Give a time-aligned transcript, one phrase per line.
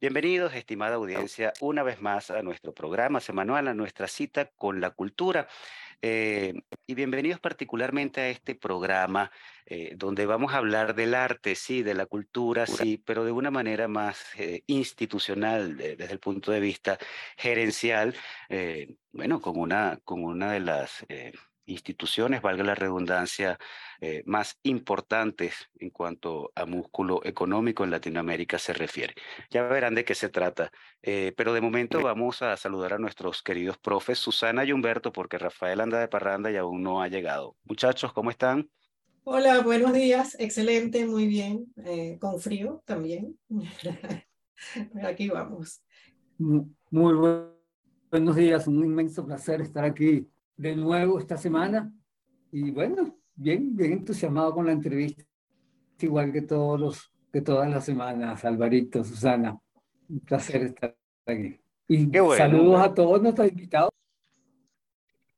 [0.00, 4.90] Bienvenidos, estimada audiencia, una vez más a nuestro programa semanal, a nuestra cita con la
[4.90, 5.46] cultura.
[6.02, 6.54] Eh,
[6.86, 9.30] y bienvenidos particularmente a este programa
[9.66, 13.50] eh, donde vamos a hablar del arte, sí, de la cultura, sí, pero de una
[13.50, 16.98] manera más eh, institucional desde el punto de vista
[17.36, 18.14] gerencial,
[19.12, 21.04] bueno, con una, con una de las
[21.70, 23.58] instituciones, valga la redundancia,
[24.00, 29.14] eh, más importantes en cuanto a músculo económico en Latinoamérica se refiere.
[29.50, 30.70] Ya verán de qué se trata.
[31.02, 35.38] Eh, pero de momento vamos a saludar a nuestros queridos profes, Susana y Humberto, porque
[35.38, 37.56] Rafael anda de parranda y aún no ha llegado.
[37.64, 38.70] Muchachos, ¿cómo están?
[39.24, 40.36] Hola, buenos días.
[40.38, 41.66] Excelente, muy bien.
[41.84, 43.38] Eh, con frío también.
[45.02, 45.82] aquí vamos.
[46.38, 47.44] Muy
[48.10, 50.26] buenos días, un inmenso placer estar aquí
[50.60, 51.90] de nuevo esta semana.
[52.52, 55.24] Y bueno, bien, bien entusiasmado con la entrevista,
[56.00, 59.58] igual que todos los, que todas las semanas, Alvarito, Susana.
[60.08, 60.94] Un placer estar
[61.24, 61.58] aquí.
[61.88, 63.90] Y saludos a todos nuestros invitados.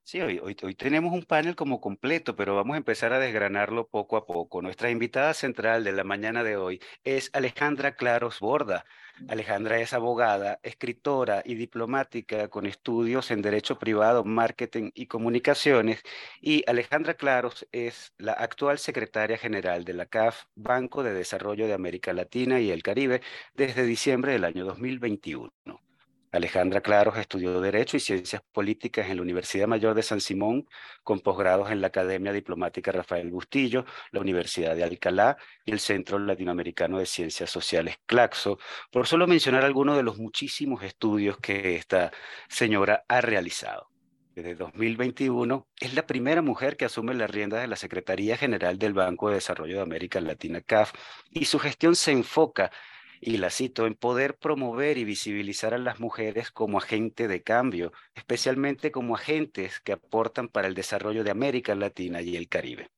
[0.02, 3.86] Sí, hoy, hoy, hoy, tenemos un panel como completo, pero vamos a empezar a desgranarlo
[3.86, 4.60] poco a poco.
[4.60, 8.84] Nuestra invitada central de la mañana de hoy es Alejandra Claros Borda.
[9.28, 16.02] Alejandra es abogada, escritora y diplomática con estudios en Derecho Privado, Marketing y Comunicaciones.
[16.40, 21.74] Y Alejandra Claros es la actual secretaria general de la CAF, Banco de Desarrollo de
[21.74, 23.20] América Latina y el Caribe,
[23.54, 25.52] desde diciembre del año 2021.
[26.32, 30.66] Alejandra Claros estudió Derecho y Ciencias Políticas en la Universidad Mayor de San Simón,
[31.02, 36.18] con posgrados en la Academia Diplomática Rafael Bustillo, la Universidad de Alcalá y el Centro
[36.18, 38.58] Latinoamericano de Ciencias Sociales Claxo,
[38.90, 42.10] por solo mencionar algunos de los muchísimos estudios que esta
[42.48, 43.90] señora ha realizado.
[44.34, 48.94] Desde 2021 es la primera mujer que asume las riendas de la Secretaría General del
[48.94, 50.94] Banco de Desarrollo de América Latina, CAF,
[51.30, 52.70] y su gestión se enfoca
[53.24, 57.92] y la cito, en poder promover y visibilizar a las mujeres como agente de cambio,
[58.16, 62.90] especialmente como agentes que aportan para el desarrollo de América Latina y el Caribe.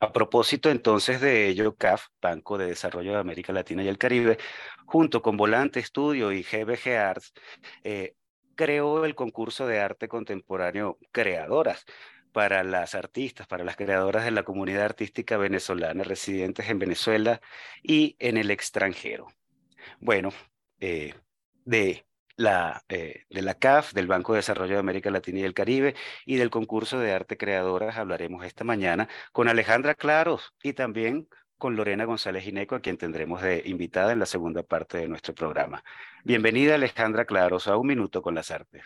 [0.00, 4.36] A propósito entonces de ello, CAF, Banco de Desarrollo de América Latina y el Caribe,
[4.84, 7.32] junto con Volante Estudio y GBG Arts,
[7.84, 8.14] eh,
[8.54, 11.86] creó el concurso de arte contemporáneo Creadoras,
[12.32, 17.40] para las artistas, para las creadoras de la comunidad artística venezolana residentes en Venezuela
[17.82, 19.28] y en el extranjero.
[20.00, 20.30] Bueno,
[20.80, 21.14] eh,
[21.64, 22.06] de,
[22.36, 25.94] la, eh, de la CAF, del Banco de Desarrollo de América Latina y el Caribe
[26.26, 31.28] y del concurso de arte creadoras hablaremos esta mañana con Alejandra Claros y también
[31.58, 35.34] con Lorena González Gineco, a quien tendremos de invitada en la segunda parte de nuestro
[35.34, 35.84] programa.
[36.24, 38.82] Bienvenida Alejandra Claros a Un Minuto con las Artes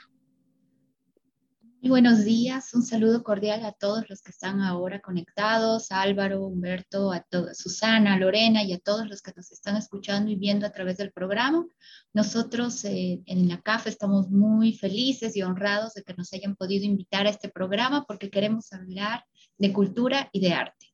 [1.88, 7.24] buenos días, un saludo cordial a todos los que están ahora conectados, Álvaro, Humberto, a
[7.54, 11.12] Susana, Lorena y a todos los que nos están escuchando y viendo a través del
[11.12, 11.64] programa.
[12.12, 16.84] Nosotros eh, en la CAF estamos muy felices y honrados de que nos hayan podido
[16.84, 19.24] invitar a este programa porque queremos hablar
[19.58, 20.85] de cultura y de arte.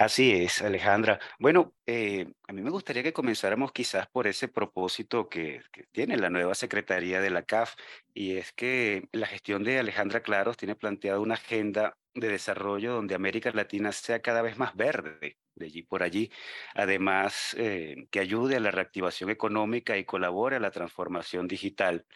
[0.00, 1.18] Así es, Alejandra.
[1.40, 5.60] Bueno, eh, a mí me gustaría que comenzáramos quizás por ese propósito que,
[5.90, 7.74] tiene la nueva Secretaría de la CAF,
[8.14, 13.16] y es que la gestión de Alejandra Claros tiene planteada una agenda de desarrollo donde
[13.16, 16.30] América Latina sea cada vez más verde, de allí por allí,
[16.74, 22.06] además eh, que ayude a la reactivación económica y colabore a la transformación digital,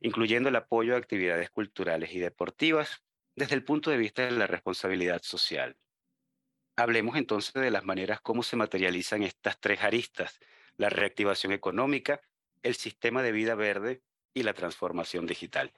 [0.00, 3.04] incluyendo el apoyo a actividades culturales y deportivas
[3.36, 5.76] desde el punto de vista de la responsabilidad social.
[6.78, 10.38] Hablemos entonces de las maneras como se materializan estas tres aristas,
[10.76, 12.20] la reactivación económica,
[12.62, 14.00] el sistema de vida verde
[14.32, 15.72] y la transformación digital.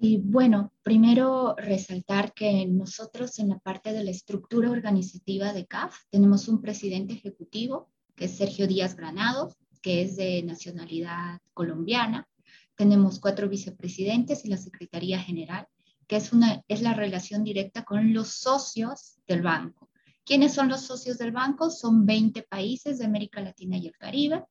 [0.00, 5.96] Y bueno, primero resaltar que nosotros en la parte de la estructura organizativa de CAF
[6.10, 12.26] tenemos un presidente ejecutivo, que es Sergio Díaz Granados, que es de nacionalidad colombiana.
[12.74, 15.68] Tenemos cuatro vicepresidentes y la Secretaría General,
[16.10, 19.88] que es, una, es la relación directa con los socios del banco.
[20.24, 21.70] ¿Quiénes son los socios del banco?
[21.70, 24.44] Son 20 países de América Latina y el Caribe,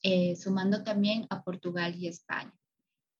[0.00, 2.54] eh, sumando también a Portugal y España.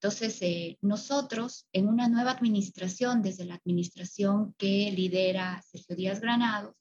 [0.01, 6.73] Entonces, eh, nosotros en una nueva administración, desde la administración que lidera Sergio Díaz Granados,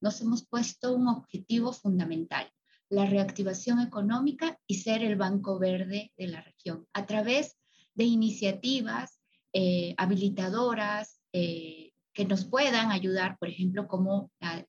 [0.00, 2.48] nos hemos puesto un objetivo fundamental,
[2.88, 7.56] la reactivación económica y ser el banco verde de la región a través
[7.94, 9.21] de iniciativas
[9.52, 14.66] eh, habilitadoras eh, que nos puedan ayudar, por ejemplo, como la,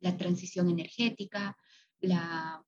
[0.00, 1.56] la transición energética,
[2.00, 2.64] la,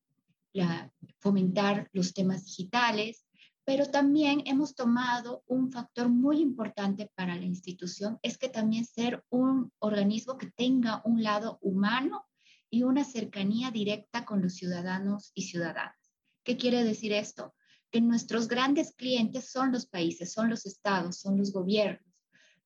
[1.21, 3.27] fomentar los temas digitales,
[3.65, 9.25] pero también hemos tomado un factor muy importante para la institución, es que también ser
[9.29, 12.25] un organismo que tenga un lado humano
[12.71, 15.97] y una cercanía directa con los ciudadanos y ciudadanas.
[16.45, 17.55] ¿Qué quiere decir esto?
[17.97, 22.15] Que nuestros grandes clientes son los países, son los estados, son los gobiernos,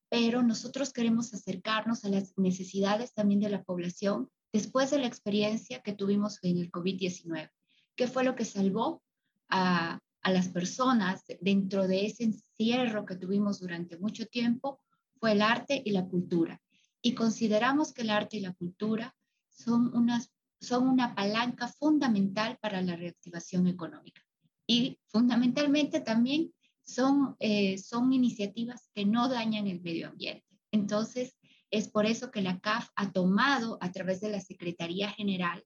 [0.08, 5.82] pero nosotros queremos acercarnos a las necesidades también de la población después de la experiencia
[5.82, 7.48] que tuvimos en el COVID-19.
[7.94, 9.04] ¿Qué fue lo que salvó
[9.48, 14.80] a, a las personas dentro de ese encierro que tuvimos durante mucho tiempo
[15.20, 16.60] fue el arte y la cultura.
[17.02, 19.14] Y consideramos que el arte y la cultura
[19.48, 24.22] son, unas, son una palanca fundamental para la reactivación económica.
[24.70, 30.46] Y fundamentalmente también son, eh, son iniciativas que no dañan el medio ambiente.
[30.70, 31.34] Entonces,
[31.72, 35.64] es por eso que la CAF ha tomado a través de la Secretaría General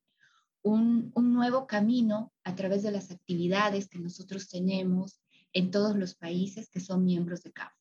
[0.62, 5.21] un, nuevo camino a través de las actividades que nosotros tenemos
[5.53, 7.75] en todos los países que son miembros de CAF.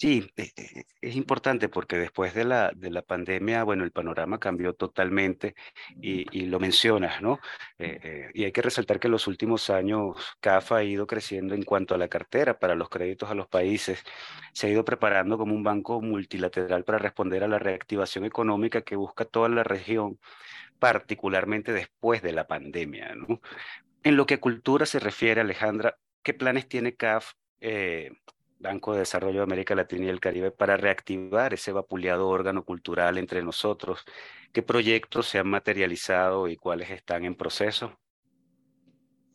[0.00, 4.38] Sí, e, e, es importante porque después de la, de la pandemia, bueno, el panorama
[4.38, 5.56] cambió totalmente
[6.00, 7.40] y, lo mencionas, ¿no?
[7.78, 11.54] Eh, eh, y hay que resaltar que en los últimos años CAF ha ido creciendo
[11.54, 14.04] en cuanto a la cartera para los créditos a los países.
[14.52, 18.94] Se ha ido preparando como un banco multilateral para responder a la reactivación económica que
[18.94, 20.20] busca toda la región
[20.78, 23.14] particularmente después de la pandemia.
[23.16, 23.40] ¿no?
[24.04, 28.12] En lo que a cultura se refiere, Alejandra, ¿qué planes tiene CAF, eh,
[28.58, 33.18] Banco de Desarrollo de América Latina y el Caribe, para reactivar ese vapuleado órgano cultural
[33.18, 34.04] entre nosotros?
[34.52, 37.98] ¿Qué proyectos se han materializado y cuáles están en proceso?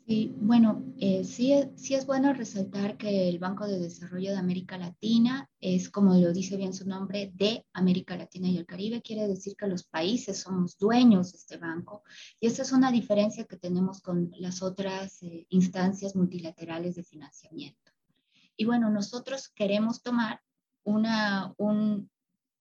[0.06, 5.50] Sí, bueno, eh, sí, es bueno resaltar que el Banco de Desarrollo de América Latina
[5.62, 9.02] es, como lo dice bien su nombre, de América Latina y el Caribe.
[9.02, 12.04] Quiere decir que los países somos dueños de este banco.
[12.42, 17.82] Y esa es una diferencia que tenemos con las otras eh, instancias multilaterales de financiamiento.
[18.58, 20.42] Y bueno, nosotros queremos tomar
[20.84, 22.10] una, un,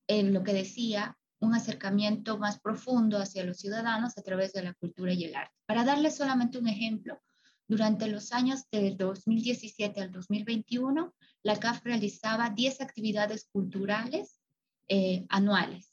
[0.07, 4.75] eh, lo que decía, un acercamiento más profundo hacia los ciudadanos a través de la
[4.75, 5.55] cultura y el arte.
[5.67, 7.21] Para darles solamente un ejemplo,
[7.69, 14.41] durante los años del 2017 al 2021, la CAF realizaba 10 actividades culturales
[14.89, 15.93] eh, anuales.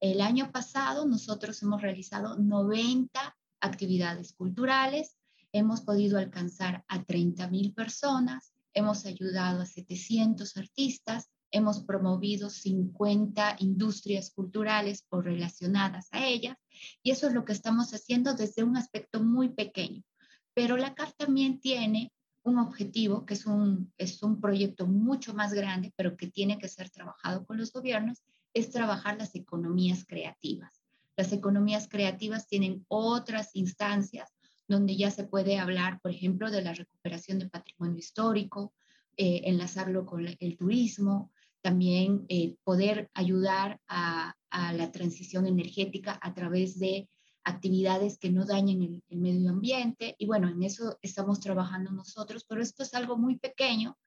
[0.00, 5.16] El año pasado nosotros hemos realizado 90 actividades culturales,
[5.52, 13.56] hemos podido alcanzar a 30 mil personas, hemos ayudado a 700 artistas, hemos promovido 50
[13.58, 16.56] industrias culturales o relacionadas a ellas,
[17.02, 20.02] y eso es lo que estamos haciendo desde un aspecto muy pequeño.
[20.54, 22.12] Pero la CAF también tiene
[22.42, 26.68] un objetivo, que es un, es un proyecto mucho más grande, pero que tiene que
[26.68, 28.22] ser trabajado con los gobiernos,
[28.54, 30.82] es trabajar las economías creativas.
[31.16, 34.30] Las economías creativas tienen otras instancias
[34.70, 38.72] donde ya se puede hablar, por ejemplo, de la recuperación de patrimonio histórico,
[39.16, 46.32] eh, enlazarlo con el turismo, también eh, poder ayudar a, a, la transición energética a
[46.34, 47.08] través de
[47.42, 50.14] actividades que no dañen el, medio ambiente.
[50.18, 53.98] Y bueno, en eso estamos trabajando nosotros, pero esto es algo muy pequeño,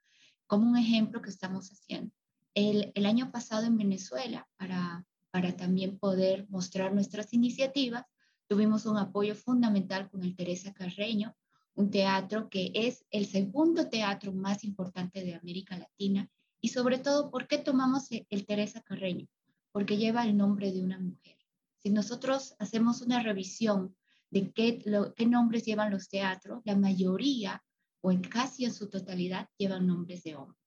[0.47, 2.15] como un ejemplo que estamos haciendo.
[2.53, 8.05] El, el año pasado en Venezuela, para, para también poder mostrar nuestras iniciativas,
[8.47, 11.35] tuvimos un apoyo fundamental con el Teresa Carreño,
[11.75, 16.29] un teatro que es el segundo teatro más importante de América Latina.
[16.61, 19.27] Y sobre todo, ¿por qué tomamos el Teresa Carreño?
[19.71, 21.37] Porque lleva el nombre de una mujer.
[21.79, 23.95] Si nosotros hacemos una revisión
[24.29, 24.79] de qué,
[25.15, 27.63] qué nombres llevan los teatros, la mayoría
[28.01, 30.61] o en casi en su totalidad llevan nombres de hombres.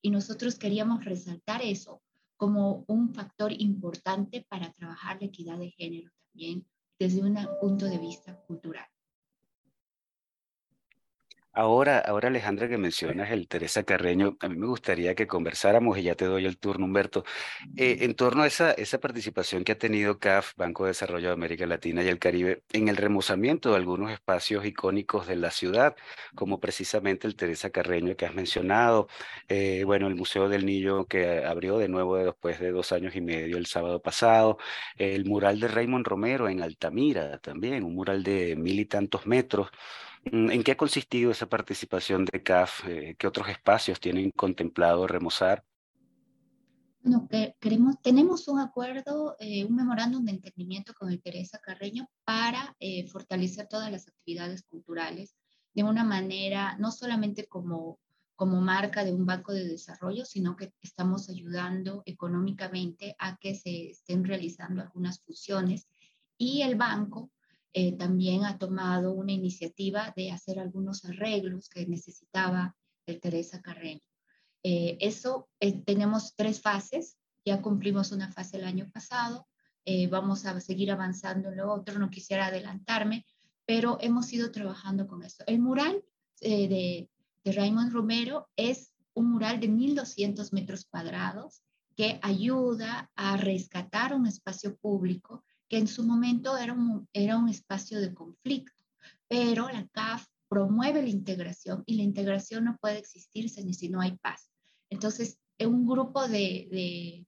[0.00, 2.02] Y nosotros queríamos resaltar eso
[2.36, 6.66] como un factor importante para trabajar la equidad de género también
[6.98, 8.91] desde un punto de vista cultural.
[11.54, 16.02] Ahora, ahora Alejandra, que mencionas el Teresa Carreño, a mí me gustaría que conversáramos, y
[16.04, 17.24] ya te doy el turno, Humberto,
[17.76, 21.34] eh, en torno a esa, esa participación que ha tenido CAF, Banco de Desarrollo de
[21.34, 25.94] América Latina y el Caribe, en el remozamiento de algunos espacios icónicos de la ciudad,
[26.34, 29.08] como precisamente el Teresa Carreño que has mencionado,
[29.48, 33.20] eh, bueno, el Museo del Niño que abrió de nuevo después de dos años y
[33.20, 34.56] medio el sábado pasado,
[34.96, 39.68] el mural de Raymond Romero en Altamira también, un mural de mil y tantos metros.
[40.30, 42.86] Mm, ¿En qué ha consistido esa participación de CAF?
[42.86, 45.64] Eh, ¿Qué otros espacios tienen contemplado remozar?
[47.02, 52.76] Bueno, queremos, tenemos un acuerdo, eh, un memorándum de entendimiento con el Teresa Carreño para
[52.78, 55.34] eh, fortalecer todas las actividades culturales
[55.74, 57.98] de una manera, no solamente como,
[58.36, 63.90] como marca de un banco de desarrollo, sino que estamos ayudando económicamente a que se
[63.90, 65.88] estén realizando algunas fusiones
[66.38, 67.32] y el banco
[67.74, 72.76] eh, también ha tomado una iniciativa de hacer algunos arreglos que necesitaba
[73.06, 74.02] el Teresa Carreño.
[74.62, 79.48] Eh, eso, eh, tenemos tres fases, ya cumplimos una fase el año pasado,
[80.10, 83.26] vamos a seguir avanzando en lo otro, no quisiera adelantarme,
[83.66, 85.42] pero hemos ido trabajando con esto.
[85.48, 86.04] El mural
[86.40, 87.10] de,
[87.42, 91.64] de Raymond Romero es un mural de 1.200 metros cuadrados
[91.96, 97.48] que ayuda a rescatar un espacio público que en su momento era un, era un
[97.48, 98.84] espacio de conflicto,
[99.26, 104.02] pero la CAF promueve la integración y la integración no puede existirse ni si no
[104.02, 104.50] hay paz.
[104.90, 107.26] Entonces, un grupo de, de,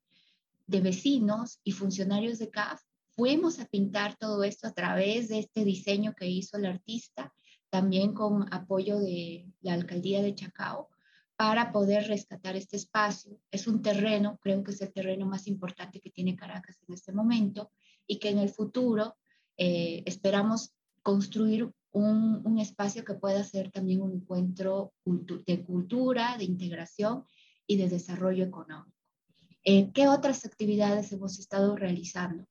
[0.66, 2.82] de vecinos y funcionarios de CAF
[3.16, 7.32] fuimos a pintar todo esto a través de este diseño que hizo el artista,
[7.70, 10.90] también con apoyo de la alcaldía de Chacao,
[11.36, 13.40] para poder rescatar este espacio.
[13.50, 17.10] Es un terreno, creo que es el terreno más importante que tiene Caracas en este
[17.10, 17.72] momento,
[18.06, 19.16] y que en el futuro
[19.56, 26.44] eh, esperamos construir un, un, espacio que pueda ser también un encuentro de cultura, de
[26.44, 27.24] integración
[27.66, 28.90] y de desarrollo económico.
[29.62, 32.44] Eh, ¿Qué otras actividades hemos estado realizando?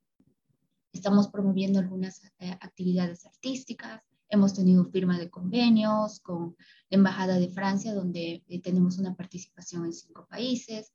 [0.93, 6.55] Estamos promoviendo algunas eh, actividades artísticas, hemos tenido firma de convenios con
[6.89, 10.93] la Embajada de Francia, donde tenemos una participación en cinco países.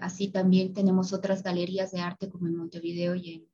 [0.00, 3.49] así también tenemos otras galerías de arte como en Montevideo y en,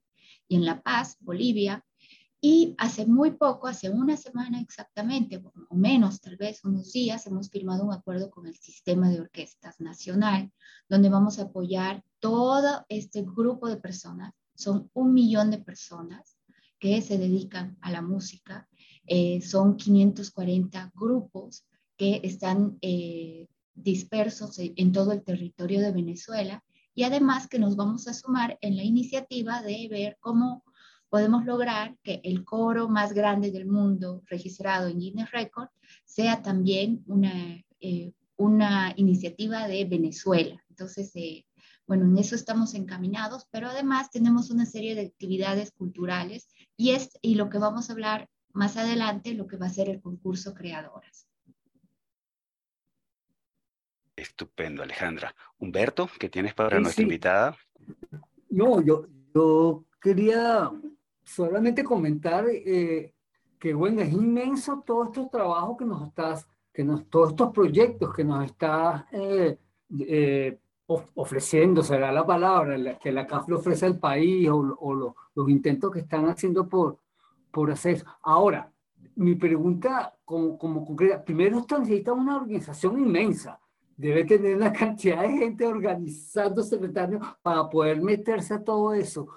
[0.48, 1.84] y en La Paz, Bolivia.
[2.40, 7.50] Y hace muy poco, hace una semana exactamente, o menos tal vez unos días, hemos
[7.50, 10.52] firmado un acuerdo con el Sistema de Orquestas Nacional,
[10.88, 14.34] donde vamos a apoyar todo este grupo de personas.
[14.54, 16.36] Son un millón de personas
[16.78, 18.68] que se dedican a la música.
[19.06, 21.64] Eh, son 540 grupos
[21.96, 26.62] que están eh, dispersos en todo el territorio de Venezuela
[26.96, 30.64] y además que nos vamos a sumar en la iniciativa de ver cómo
[31.10, 35.68] podemos lograr que el coro más grande del mundo registrado en Guinness Record
[36.06, 40.58] sea también una, eh, una iniciativa de Venezuela.
[40.70, 41.46] Entonces, eh,
[41.86, 46.48] bueno, en eso estamos encaminados, pero además tenemos una serie de actividades culturales
[46.78, 49.90] y, es, y lo que vamos a hablar más adelante, lo que va a ser
[49.90, 51.28] el concurso Creadoras.
[54.16, 55.35] Estupendo, Alejandra.
[55.58, 57.56] Humberto, ¿qué tienes para nuestra invitada?
[58.49, 60.70] No, yo, yo quería
[61.23, 63.12] solamente comentar eh,
[63.58, 68.14] que, bueno, es inmenso todo este trabajo que nos estás, que nos, todos estos proyectos
[68.14, 69.58] que nos estás eh,
[70.00, 75.90] eh, ofreciendo, será la palabra, que la CAF le ofrece al país o, los intentos
[75.90, 77.00] que están haciendo por,
[77.50, 78.73] por hacer Ahora,
[79.16, 83.61] mi pregunta como, como concreta, primero esto necesita una organización inmensa
[83.96, 89.28] debe tener una cantidad de gente organizando secretarios para poder meterse a todo eso,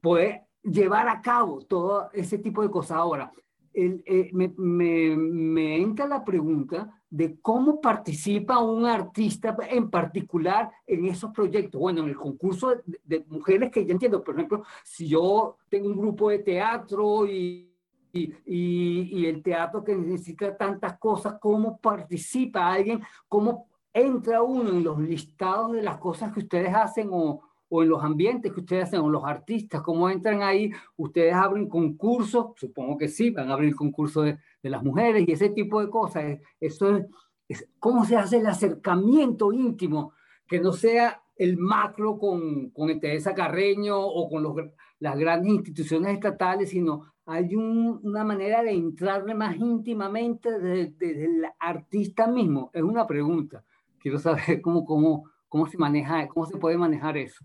[0.00, 2.96] poder llevar a cabo todo ese tipo de cosas.
[2.98, 3.32] Ahora,
[3.72, 10.70] el, eh, me, me, me, entra la pregunta de cómo participa un artista en particular
[10.86, 11.80] en esos proyectos.
[11.80, 15.88] Bueno, en el concurso de, de mujeres que yo entiendo, por ejemplo, si yo tengo
[15.88, 17.75] un grupo de teatro y
[18.16, 24.98] y, el teatro que necesita tantas cosas, cómo participa alguien, cómo entra uno en los
[24.98, 29.00] listados de las cosas que ustedes hacen o, o en los ambientes que ustedes hacen,
[29.00, 33.74] o los artistas, cómo entran ahí, ustedes abren concursos, supongo que sí, van a abrir
[33.74, 36.38] concursos de, de las mujeres y ese tipo de cosas.
[36.60, 37.06] Eso es,
[37.48, 40.12] es, cómo se hace el acercamiento íntimo,
[40.46, 44.56] que no sea el macro con, con Teresa Carreño o con los,
[45.00, 52.26] las grandes instituciones estatales, sino hay una manera de entrarle más íntimamente desde, el artista
[52.26, 52.70] mismo.
[52.72, 53.64] Es una pregunta.
[53.98, 57.44] Quiero saber cómo, cómo, cómo se maneja, cómo se puede manejar eso.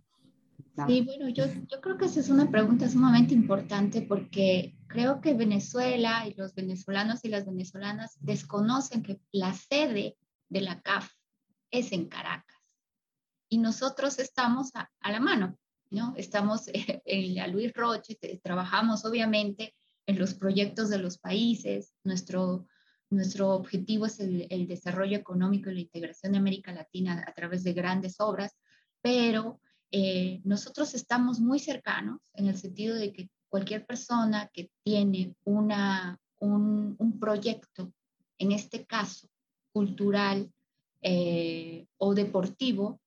[0.88, 5.33] Sí, bueno, yo, yo creo que esa es una pregunta sumamente importante porque creo que
[5.33, 10.15] Venezuela y los venezolanos y las venezolanas desconocen que la sede
[10.50, 11.11] de la CAF
[11.71, 12.51] es en Caracas
[13.51, 15.57] y nosotros estamos a, la mano,
[16.15, 19.75] Estamos en la Luis Roche, trabajamos obviamente
[20.07, 22.65] en los proyectos de los países, nuestro,
[23.10, 27.74] nuestro objetivo es el, desarrollo económico y la integración de América Latina a través de
[27.74, 28.55] grandes obras,
[29.01, 29.60] pero
[29.91, 36.17] eh, nosotros estamos muy cercanos en el sentido de que cualquier persona que tiene una,
[36.39, 37.91] un, un proyecto,
[38.38, 39.27] en este caso
[39.74, 40.50] cultural
[41.01, 43.01] eh, o deportivo,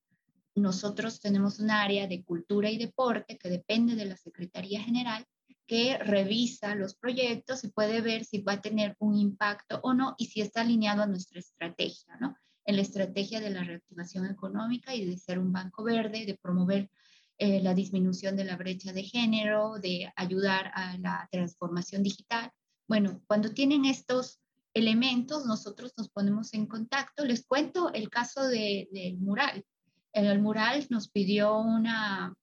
[0.54, 5.26] nosotros tenemos un área de cultura y deporte que depende de la Secretaría General
[5.66, 10.14] que revisa los proyectos y puede ver si va a tener un impacto o no
[10.18, 12.36] y si está alineado a nuestra estrategia, ¿no?
[12.66, 16.90] en la estrategia de la reactivación económica y de ser un banco verde, de promover
[17.38, 22.50] eh, la disminución de la brecha de género, de ayudar a la transformación digital.
[22.88, 24.40] Bueno, cuando tienen estos
[24.72, 27.24] elementos, nosotros nos ponemos en contacto.
[27.24, 29.64] Les cuento el caso del mural.
[30.14, 32.34] El mural nos pidió una,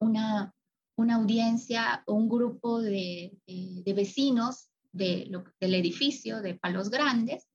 [0.00, 0.54] una,
[0.96, 7.46] una audiencia, un grupo de, de, vecinos de del edificio de Palos Grandes,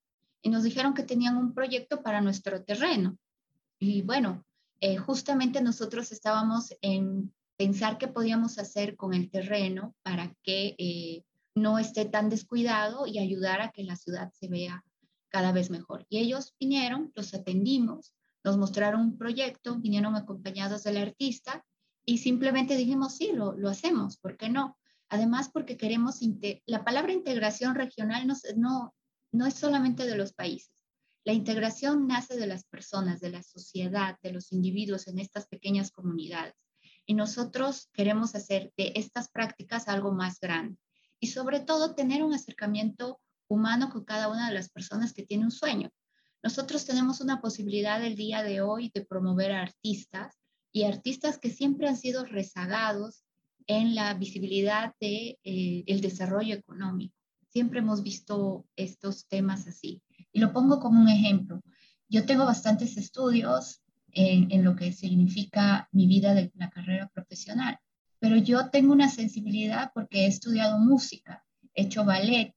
[0.43, 3.17] y nos dijeron que tenían un proyecto para nuestro terreno.
[3.79, 4.45] Y bueno,
[4.79, 11.23] eh, justamente nosotros estábamos en pensar qué podíamos hacer con el terreno para que eh,
[11.55, 14.83] no esté tan descuidado y ayudar a que la ciudad se vea
[15.29, 16.05] cada vez mejor.
[16.09, 18.13] Y ellos vinieron, los atendimos,
[18.45, 21.65] nos mostraron un proyecto, vinieron acompañados del artista
[22.05, 24.77] y simplemente dijimos, sí, lo, lo hacemos, ¿por qué no?
[25.09, 26.19] Además, porque queremos,
[26.67, 28.95] la palabra integración regional no, no,
[29.31, 30.71] no es solamente de los países.
[31.23, 35.89] La integración nace de las personas, de la sociedad, de los individuos en estas pequeñas
[35.89, 36.53] comunidades.
[37.07, 40.77] Y nosotros queremos hacer de estas prácticas algo más grande.
[41.19, 45.45] Y sobre todo tener un acercamiento humano con cada una de las personas que tiene
[45.45, 45.89] un sueño.
[46.45, 50.37] Nosotros tenemos una posibilidad el día de hoy de promover a artistas
[50.71, 53.23] y artistas que siempre han sido rezagados
[53.65, 57.15] en la visibilidad del de, eh, desarrollo económico.
[57.49, 60.03] Siempre hemos visto estos temas así.
[60.31, 61.63] Y lo pongo como un ejemplo.
[62.09, 67.79] Yo tengo bastantes estudios en, en lo que significa mi vida de la carrera profesional,
[68.19, 72.53] pero yo tengo una sensibilidad porque he estudiado música, he hecho ballet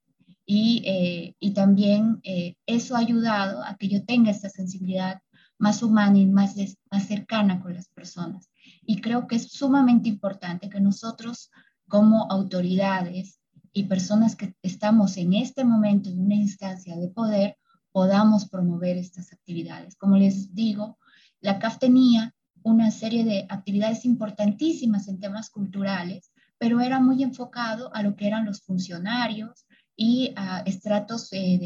[0.50, 5.20] y, eh, y también eh, eso ha ayudado a que yo tenga esta sensibilidad
[5.58, 6.54] más humana y más,
[6.90, 8.50] más cercana con las personas.
[8.82, 11.50] Y creo que es sumamente importante que nosotros
[11.86, 13.40] como autoridades
[13.74, 17.58] y personas que estamos en este momento en una instancia de poder
[17.92, 19.96] podamos promover estas actividades.
[19.96, 20.98] Como les digo,
[21.42, 27.94] la CAF tenía una serie de actividades importantísimas en temas culturales, pero era muy enfocado
[27.94, 29.66] a lo que eran los funcionarios
[30.00, 31.58] y a estratos, eh,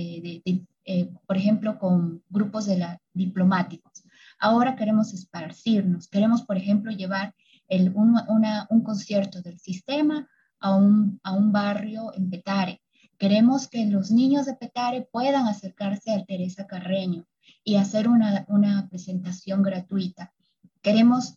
[0.43, 4.05] de, eh, por ejemplo, con grupos de la, diplomáticos.
[4.39, 7.35] Ahora queremos esparcirnos, queremos, por ejemplo, llevar
[7.69, 10.27] el, un concierto del sistema
[10.59, 12.81] a un, a un barrio en Petare.
[13.19, 17.27] Queremos que los niños de Petare puedan acercarse al Teresa Carreño
[17.63, 20.33] y hacer una, una presentación gratuita.
[20.81, 21.35] Queremos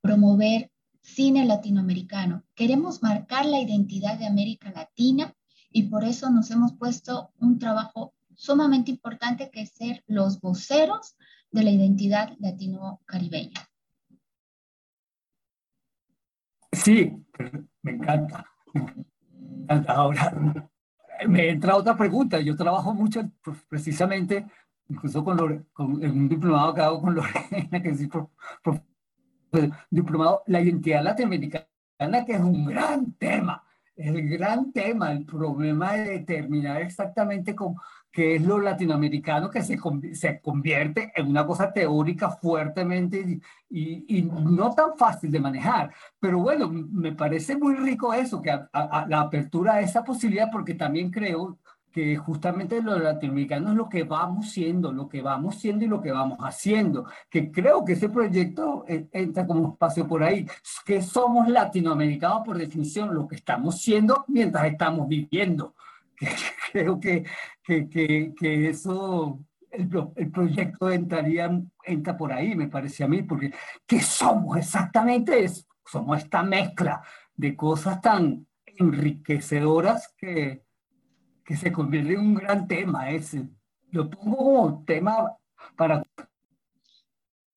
[0.00, 2.44] promover cine latinoamericano.
[2.54, 5.34] Queremos marcar la identidad de América Latina
[5.74, 11.16] y por eso nos hemos puesto un trabajo sumamente importante que es ser los voceros
[11.50, 13.68] de la identidad latino-caribeña.
[16.70, 17.12] Sí,
[17.82, 18.46] me encanta.
[19.88, 20.32] Ahora,
[21.26, 22.40] me entra otra pregunta.
[22.40, 24.46] Yo trabajo mucho pues, precisamente,
[24.88, 27.98] incluso con, con un diplomado que hago con Lorena, que es
[29.90, 31.66] diplomado, la identidad latinoamericana,
[32.24, 33.63] que es un gran tema
[33.96, 37.80] el gran tema, el problema de determinar exactamente cómo,
[38.14, 39.78] qué es lo latinoamericano que se,
[40.12, 45.92] se convierte en una cosa teórica fuertemente y, y, no tan fácil de manejar.
[46.20, 51.10] Pero bueno, me parece muy rico eso, que la apertura a esa posibilidad, porque también
[51.10, 51.58] creo
[51.94, 56.10] que justamente los latinoamericanos lo que vamos siendo, lo que vamos siendo y lo que
[56.10, 60.44] vamos haciendo, que creo que ese proyecto eh, entra como espacio por ahí,
[60.84, 65.76] que somos latinoamericanos por definición, lo que estamos siendo mientras estamos viviendo.
[66.72, 67.24] creo que,
[67.62, 69.38] que, que, que eso,
[69.70, 71.48] el, el, proyecto entraría,
[71.84, 73.54] entra por ahí, me parece a mí, porque
[73.86, 75.44] ¿qué somos exactamente?
[75.44, 77.00] Es, somos esta mezcla
[77.36, 80.64] de cosas tan enriquecedoras que
[81.44, 83.48] que se convierte en un gran tema ese.
[83.90, 85.36] Lo pongo como tema
[85.76, 86.02] para...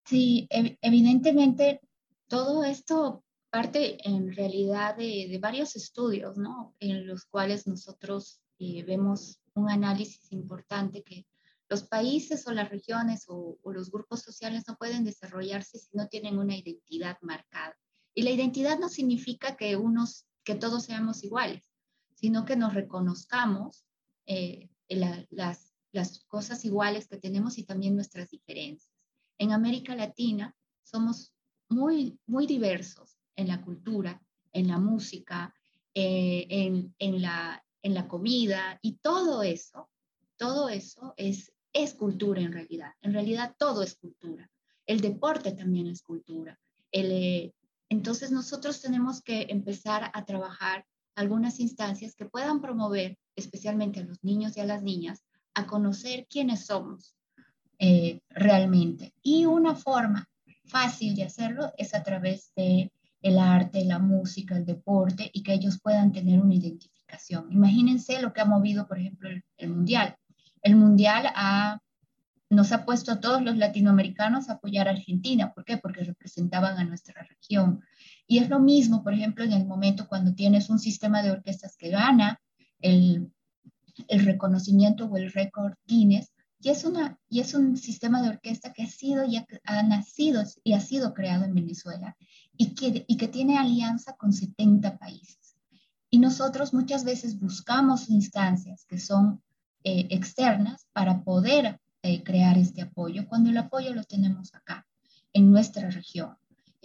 [0.06, 1.82] Sí, evidentemente
[2.28, 6.76] todo esto parte en realidad de, de, varios estudios, ¿no?
[6.80, 11.26] En los cuales nosotros eh, vemos un análisis importante que
[11.70, 16.08] los países o las regiones o, o, los grupos sociales no pueden desarrollarse si no
[16.08, 17.76] tienen una identidad marcada.
[18.14, 21.70] Y la identidad no significa que, unos, que todos seamos iguales,
[22.18, 23.86] sino que nos reconozcamos
[24.26, 28.92] eh, la, las, las cosas iguales que tenemos y también nuestras diferencias.
[29.38, 31.32] En América Latina somos
[31.70, 34.20] muy, muy diversos en la cultura,
[34.52, 35.54] en la música,
[35.94, 39.90] eh, en, en, la, en la comida y todo eso,
[40.38, 42.94] todo eso es, es cultura en realidad.
[43.02, 44.50] En realidad todo es cultura.
[44.88, 46.60] El deporte también es cultura.
[46.92, 47.52] Eh,
[47.90, 50.86] entonces nosotros tenemos que empezar a trabajar
[51.18, 55.24] algunas instancias que puedan promover, especialmente a los niños y a las niñas,
[55.56, 57.16] a conocer quiénes somos
[57.80, 59.14] eh, realmente.
[59.24, 60.30] Y una forma
[60.66, 62.92] fácil de hacerlo es a través de
[63.36, 67.52] arte, la música, el deporte y que ellos puedan tener una identificación.
[67.52, 70.16] Imagínense lo que ha movido, por ejemplo, el, el mundial.
[70.62, 71.82] El mundial ha,
[72.50, 75.52] nos ha puesto a todos los latinoamericanos a apoyar a Argentina.
[75.54, 75.78] ¿Por qué?
[75.78, 77.82] Porque representaban a nuestra región.
[78.28, 81.78] Y es lo mismo, por ejemplo, en el momento cuando tienes un sistema de orquestas
[81.78, 82.42] que gana
[82.82, 83.32] el,
[84.08, 88.74] el reconocimiento o el récord Guinness, y es, una, y es un sistema de orquesta
[88.74, 92.18] que ha sido y ha, ha, nacido y ha sido creado en Venezuela
[92.58, 95.56] y que, y que tiene alianza con 70 países.
[96.10, 99.42] Y nosotros muchas veces buscamos instancias que son
[99.84, 104.88] eh, externas para poder eh, crear este apoyo, cuando el apoyo lo tenemos acá,
[105.34, 106.36] en nuestra región.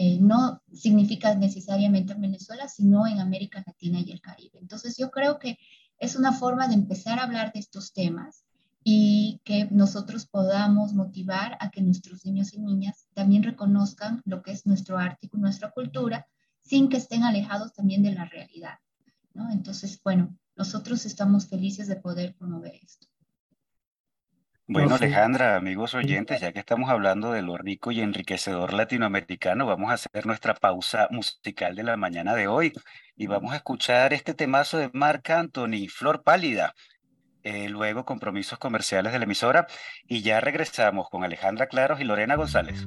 [0.04, 4.58] Eh, no significa necesariamente en Venezuela, sino en América Latina y el Caribe.
[4.60, 5.58] Entonces yo creo que
[5.96, 8.44] es una forma de empezar a hablar de estos temas
[8.82, 14.50] y que nosotros podamos motivar a que nuestros niños y niñas también reconozcan lo que
[14.50, 16.26] es nuestro arte y nuestra cultura
[16.62, 18.80] sin que estén alejados también de la realidad.
[19.52, 23.06] Entonces, bueno, nosotros estamos felices de poder promover esto.
[24.72, 29.90] Bueno, Alejandra, amigos oyentes, ya que estamos hablando de lo rico y enriquecedor latinoamericano, vamos
[29.90, 32.72] a hacer nuestra pausa musical de la mañana de hoy
[33.14, 36.74] y vamos a escuchar este temazo de Marc Anthony, Flor Pálida.
[37.42, 39.66] Eh, luego compromisos comerciales de la emisora
[40.06, 42.86] y ya regresamos con Alejandra Claros y Lorena González.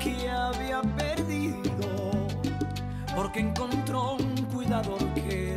[0.00, 1.88] que había perdido,
[3.14, 5.56] porque encontró un cuidador que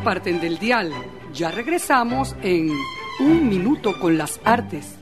[0.00, 0.92] Aparten del dial.
[1.34, 2.70] Ya regresamos en
[3.20, 4.96] Un Minuto con las Artes.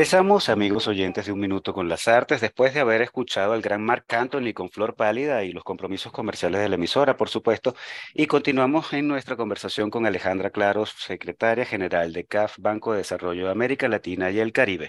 [0.00, 3.84] Regresamos, amigos oyentes de Un Minuto con las Artes, después de haber escuchado al gran
[3.84, 7.74] Marc Anthony con Flor Pálida y los compromisos comerciales de la emisora, por supuesto,
[8.14, 13.44] y continuamos en nuestra conversación con Alejandra Claros, secretaria general de CAF, Banco de Desarrollo
[13.44, 14.88] de América Latina y el Caribe.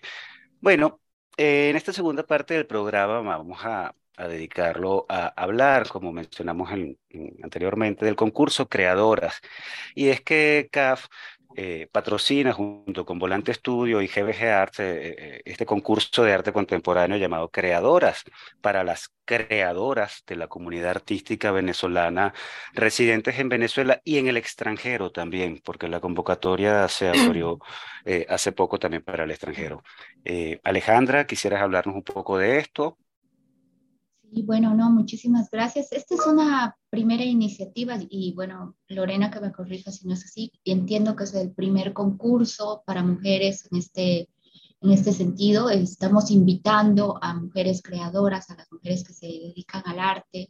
[0.62, 1.02] Bueno,
[1.36, 6.72] eh, en esta segunda parte del programa vamos a, a dedicarlo a hablar, como mencionamos
[6.72, 9.42] en- en- anteriormente, del concurso Creadoras.
[9.94, 11.08] Y es que CAF
[11.56, 16.54] eh, patrocina junto con Volante Estudio y GBG Arts eh, eh, este concurso de arte
[16.54, 18.24] contemporáneo llamado Creadoras
[18.62, 22.34] para las creadoras de la comunidad artística venezolana
[22.74, 27.60] residentes en Venezuela y en el extranjero también, porque la convocatoria se abrió
[28.06, 29.84] eh, hace poco también para el extranjero.
[30.64, 32.98] Alejandra, ¿quisieras hablarnos un poco de esto?
[34.34, 35.92] Y bueno, no, muchísimas gracias.
[35.92, 40.54] Esta es una primera iniciativa y bueno, Lorena que me corrija si no es así,
[40.64, 44.30] entiendo que es el primer concurso para mujeres en este,
[44.80, 45.70] en este sentido.
[45.70, 50.50] Estamos invitando a mujeres creadoras, a las mujeres que se dedican al arte.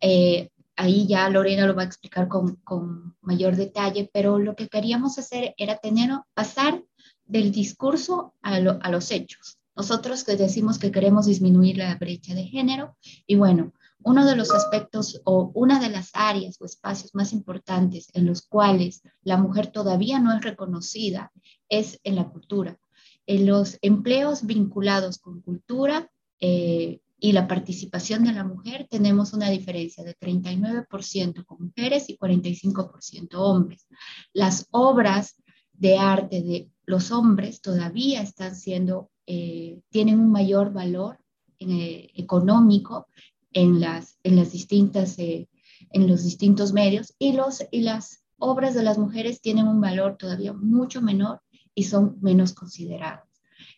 [0.00, 4.68] Eh, ahí ya Lorena lo va a explicar con, con mayor detalle, pero lo que
[4.68, 6.82] queríamos hacer era tener, pasar
[7.26, 9.58] del discurso a, lo- a los hechos.
[9.76, 14.50] Nosotros que decimos que queremos disminuir la brecha de género y bueno, uno de los
[14.50, 19.68] aspectos o una de las áreas o espacios más importantes en los cuales la mujer
[19.68, 21.32] todavía no es reconocida
[21.68, 22.78] es en la cultura.
[23.26, 26.10] En los empleos vinculados con cultura
[26.40, 32.18] eh, y la participación de la mujer tenemos una diferencia de 39% con mujeres y
[32.18, 33.86] 45% hombres.
[34.34, 35.36] Las obras
[35.72, 41.18] de arte de los hombres todavía están siendo, eh, tienen un mayor valor
[41.58, 43.06] eh, económico
[43.52, 45.48] en las, en las distintas, eh,
[45.90, 50.16] en los distintos medios y, los, y las obras de las mujeres tienen un valor
[50.18, 51.40] todavía mucho menor
[51.74, 53.28] y son menos consideradas.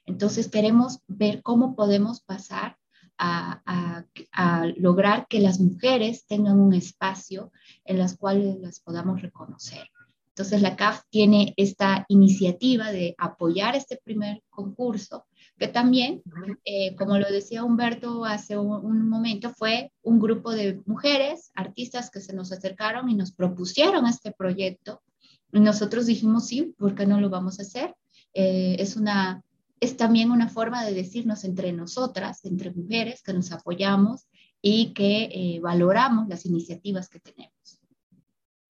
[0.05, 2.77] Entonces queremos ver cómo podemos pasar
[3.19, 7.53] a, a, a, lograr que las mujeres tengan un espacio
[7.85, 9.89] en las cuales las podamos reconocer.
[10.37, 15.25] Entonces la CAF tiene esta iniciativa de apoyar este primer concurso,
[15.59, 16.23] que también,
[16.65, 22.11] eh, como lo decía Humberto hace un, un, momento, fue un grupo de mujeres, artistas
[22.11, 25.03] que se nos acercaron y nos propusieron este proyecto.
[25.53, 27.95] Y nosotros dijimos, sí, ¿por qué no lo vamos a hacer?
[28.35, 29.43] Eh, es una
[29.81, 34.27] es también una forma de decirnos entre nosotras, entre mujeres, que nos apoyamos
[34.63, 37.81] y que eh, valoramos las iniciativas que tenemos.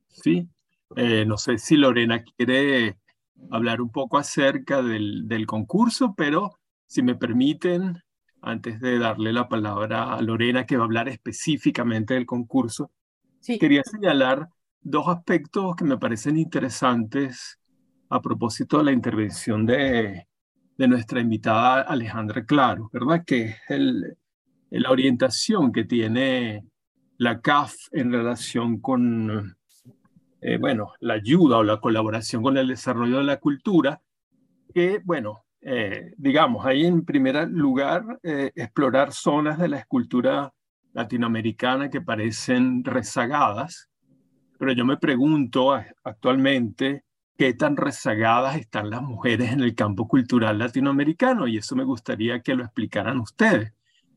[0.09, 0.49] Sí,
[0.97, 2.99] eh, no sé si Lorena quiere
[3.51, 8.03] hablar un poco acerca del, del, concurso, pero si me permiten,
[8.41, 12.91] antes de darle la palabra a Lorena, que va a hablar específicamente del concurso,
[13.41, 13.59] sí.
[13.59, 14.49] quería señalar
[14.81, 17.59] dos aspectos que me parecen interesantes
[18.09, 20.29] a propósito de la intervención de,
[20.79, 23.25] de nuestra invitada Alejandra Claro, ¿verdad?
[23.25, 24.17] Que es el,
[24.71, 26.65] la orientación que tiene
[27.19, 29.57] la CAF en relación con
[30.41, 34.01] eh, bueno, la ayuda o la colaboración con el desarrollo de la cultura,
[34.73, 40.53] que, bueno, eh, digamos, ahí en primer lugar, eh, explorar zonas de la escultura
[40.93, 43.91] latinoamericana que parecen rezagadas,
[44.59, 47.05] pero yo me pregunto actualmente
[47.37, 52.41] qué tan rezagadas están las mujeres en el campo cultural latinoamericano y eso me gustaría
[52.41, 53.75] que lo explicaran ustedes,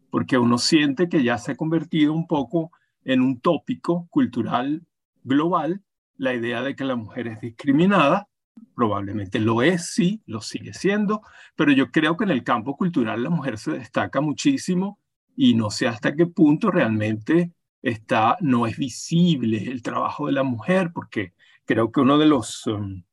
[0.10, 2.72] porque uno siente que ya se ha convertido un poco
[3.04, 4.86] en un tópico cultural
[5.24, 5.82] global
[6.18, 8.28] la idea de que la mujer es discriminada,
[8.76, 11.22] probablemente lo es, sí, lo sigue siendo,
[11.56, 15.00] pero yo creo que en el campo cultural la mujer se destaca muchísimo
[15.36, 20.44] y no sé hasta qué punto realmente está, no es visible el trabajo de la
[20.44, 21.34] mujer, porque
[21.66, 23.04] creo que uno de los, um,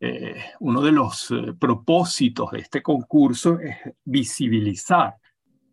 [0.00, 5.16] eh, uno de los eh, propósitos de este concurso es visibilizar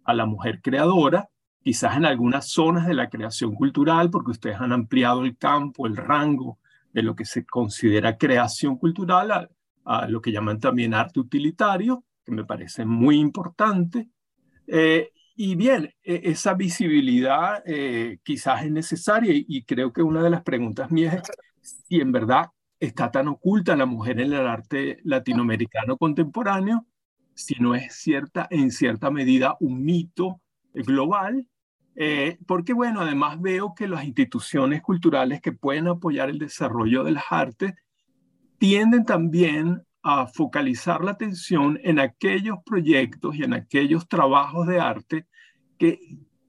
[0.05, 1.29] a la mujer creadora,
[1.61, 5.95] quizás en algunas zonas de la creación cultural, porque ustedes han ampliado el campo, el
[5.95, 6.59] rango
[6.93, 9.49] de lo que se considera creación cultural
[9.85, 14.09] a, lo que llaman también arte utilitario, que me parece muy importante.
[14.67, 20.29] Eh, y bien, e, esa visibilidad eh, quizás es necesaria y, creo que una de
[20.29, 21.15] las preguntas mías
[21.61, 22.47] es si en verdad
[22.79, 26.85] está tan oculta la mujer en el arte latinoamericano contemporáneo,
[27.33, 30.41] si no es cierta, en cierta medida un mito
[30.73, 31.47] global,
[31.95, 37.11] eh, porque bueno, además veo que las instituciones culturales que pueden apoyar el desarrollo de
[37.11, 37.73] las artes
[38.57, 45.27] tienden también a focalizar la atención en aquellos proyectos y en aquellos trabajos de arte
[45.77, 45.99] que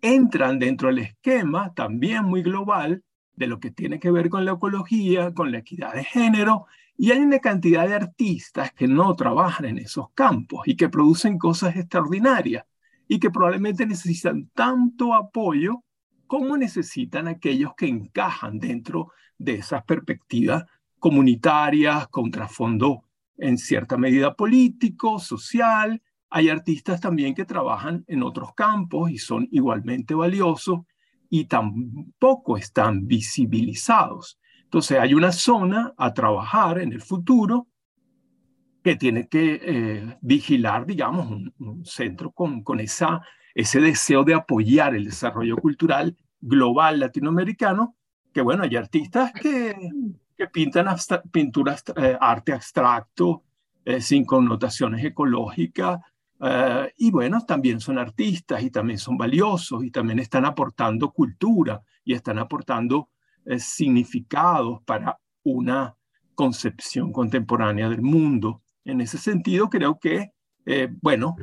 [0.00, 3.02] entran dentro del esquema también muy global
[3.36, 7.10] de lo que tiene que ver con la ecología, con la equidad de género, y
[7.10, 11.76] hay una cantidad de artistas que no trabajan en esos campos y que producen cosas
[11.76, 12.64] extraordinarias
[13.08, 15.84] y que probablemente necesitan tanto apoyo
[16.26, 20.64] como necesitan aquellos que encajan dentro de esas perspectivas
[20.98, 23.04] comunitarias, con trasfondo
[23.36, 26.00] en cierta medida político, social.
[26.30, 30.80] Hay artistas también que trabajan en otros campos y son igualmente valiosos
[31.28, 34.38] y tampoco están visibilizados.
[34.62, 37.68] Entonces hay una zona a trabajar en el futuro
[38.84, 43.22] que tiene que eh, vigilar, digamos, un, centro con, con esa,
[43.54, 47.96] ese deseo de apoyar el desarrollo cultural global latinoamericano,
[48.34, 49.74] que bueno, hay artistas que
[50.36, 50.88] que pintan
[51.30, 53.44] pinturas, eh, arte abstracto,
[53.84, 56.00] eh, sin connotaciones ecológicas,
[56.98, 62.12] y bueno, también son artistas y también son valiosos y también están aportando cultura y
[62.12, 63.08] están aportando
[63.56, 65.96] significados para una
[66.34, 68.63] concepción contemporánea del mundo.
[68.84, 70.32] En ese sentido, creo que,
[71.00, 71.36] bueno,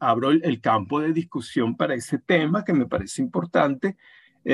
[0.00, 3.96] abro el, campo de discusión para ese tema que me parece importante.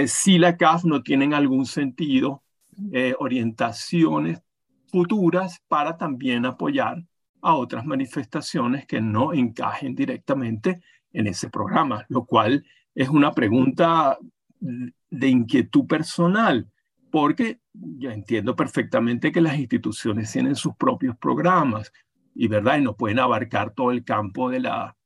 [0.07, 2.45] si la CAF no tienen algún sentido
[2.93, 4.41] eh, orientaciones
[4.87, 7.05] futuras para también apoyar
[7.41, 14.19] a otras manifestaciones que no encajen directamente en ese programa, lo cual es una pregunta
[14.61, 16.69] de inquietud personal,
[17.11, 21.93] porque yo entiendo perfectamente que las instituciones tienen sus propios programas
[22.35, 22.79] y, ¿verdad?
[22.81, 24.97] no pueden abarcar todo el campo de la,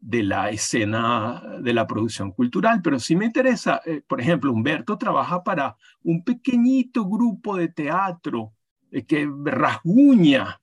[0.00, 4.96] de la escena de la producción cultural, pero sí me interesa, eh, por ejemplo, Humberto
[4.96, 8.52] trabaja para un pequeñito grupo de teatro
[8.90, 10.60] eh, que rasguña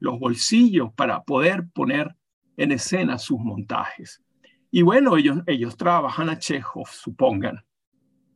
[0.00, 2.16] los bolsillos para poder poner
[2.56, 4.22] en escena sus montajes.
[4.70, 7.64] Y bueno, ellos, ellos trabajan a Chekhov, supongan.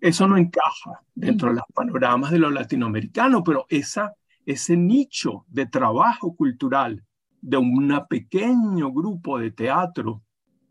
[0.01, 4.15] Eso no encaja dentro de los panoramas de lo latinoamericano, pero esa,
[4.47, 7.05] ese nicho de trabajo cultural
[7.41, 10.23] de un pequeño grupo de teatro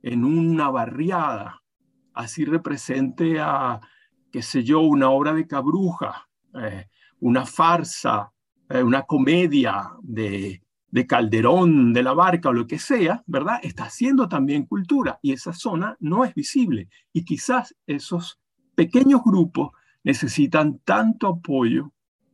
[0.02, 1.62] en una barriada,
[2.14, 3.80] así represente a,
[4.32, 6.88] qué sé yo, una obra de Cabruja, eh,
[7.20, 8.32] una farsa,
[8.70, 13.60] eh, una comedia de, de Calderón, de la Barca o lo que sea, ¿verdad?
[13.64, 16.90] Está haciendo también cultura y esa zona no es visible.
[17.14, 18.40] Y quizás esos
[18.76, 19.72] pequeños grupos
[20.04, 21.94] necesitan tanto apoyo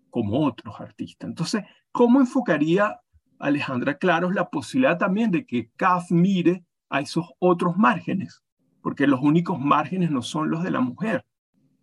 [0.09, 1.29] como otros artistas.
[1.29, 2.99] Entonces, ¿cómo enfocaría
[3.39, 8.43] Alejandra Claros la posibilidad también de que CAF mire a esos otros márgenes,
[8.81, 11.25] porque los únicos márgenes no son los de la mujer.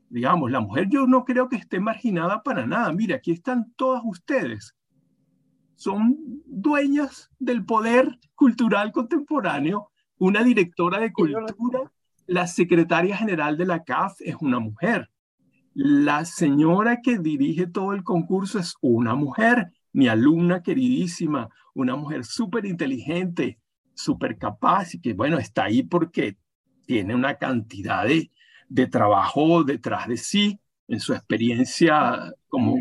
[0.09, 2.93] Digamos, la mujer yo no creo que esté marginada para nada.
[2.93, 4.75] Mira, aquí están todas ustedes.
[5.77, 6.17] Son
[6.47, 11.91] dueñas del poder cultural contemporáneo, una directora de cultura,
[12.27, 15.11] la secretaria general de la CAF es una mujer.
[15.75, 22.25] La señora que dirige todo el concurso es una mujer mi alumna queridísima, una mujer
[22.25, 23.61] súper inteligente,
[23.95, 26.37] súper capaz y que, bueno, está ahí porque
[26.85, 28.31] tiene una cantidad de,
[28.69, 32.77] de trabajo detrás de sí en su experiencia como,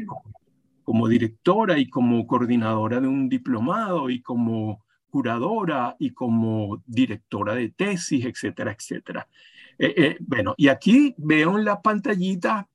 [0.83, 7.69] como directora y como coordinadora de un diplomado y como curadora y como directora de
[7.69, 9.27] tesis, etcétera, etcétera.
[9.77, 12.67] Eh, eh, bueno, y aquí veo en la pantallita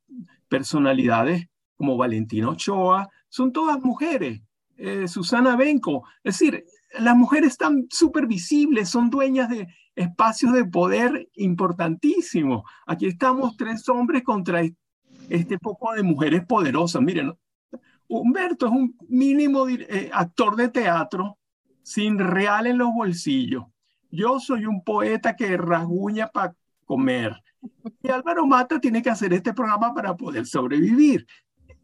[0.48, 1.46] personalidades
[1.76, 4.40] como Valentina Ochoa, son todas mujeres,
[4.76, 6.64] eh, Susana Benco, es decir,
[6.98, 12.62] las mujeres están súper visibles, son dueñas de espacios de poder importantísimos.
[12.86, 14.62] Aquí estamos tres hombres contra
[15.28, 17.02] este poco de mujeres poderosas.
[17.02, 17.34] Miren,
[18.08, 19.66] Humberto es un mínimo
[20.12, 21.38] actor de teatro
[21.82, 23.64] sin real en los bolsillos.
[24.10, 27.36] Yo soy un poeta que rasguña para comer.
[28.02, 31.26] Y Álvaro Mata tiene que hacer este programa para poder sobrevivir.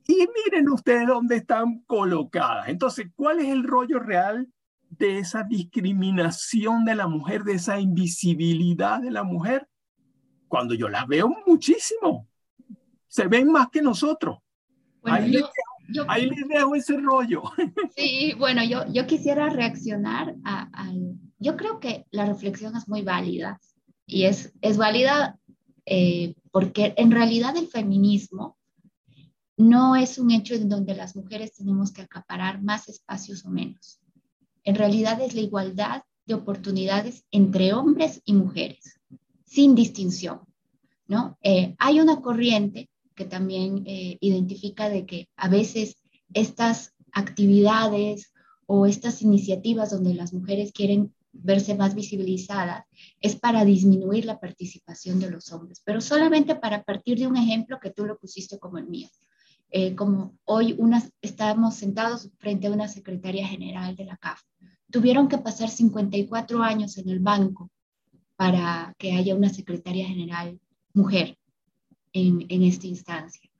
[0.06, 2.68] Y miren ustedes dónde están colocadas.
[2.68, 4.48] Entonces, ¿cuál es el rollo real
[4.90, 9.66] de esa discriminación de la mujer, de esa invisibilidad de la mujer?
[10.46, 12.28] Cuando yo las veo muchísimo,
[13.06, 14.38] se ven más que nosotros.
[15.04, 17.42] ahí, les dejo, ese rollo.
[17.96, 20.92] Sí, bueno, yo, yo quisiera reaccionar a,
[21.38, 23.58] Yo creo que la reflexión es muy válida
[24.06, 25.38] y es, es válida
[25.86, 28.56] eh, porque en realidad el feminismo
[29.56, 34.00] no es un hecho en donde las mujeres tenemos que acaparar más espacios o menos.
[34.64, 39.00] En realidad es la igualdad de oportunidades entre hombres y mujeres,
[39.44, 40.40] sin distinción.
[41.06, 41.38] ¿no?
[41.42, 45.98] Eh, hay una corriente que también eh, identifica de que a veces
[46.32, 48.32] estas actividades
[48.66, 52.84] o estas iniciativas donde las mujeres quieren verse más visibilizadas,
[53.20, 57.78] es para disminuir la participación de los hombres, pero solamente para partir de un ejemplo
[57.80, 59.08] que tú lo pusiste como el mío.
[59.70, 64.40] Eh, como hoy unas, estamos sentados frente a una secretaria general de la CAF.
[64.90, 67.70] Tuvieron que pasar 54 años en el banco
[68.36, 70.60] para que haya una secretaria general
[70.92, 71.36] mujer
[72.12, 73.50] en, en esta instancia.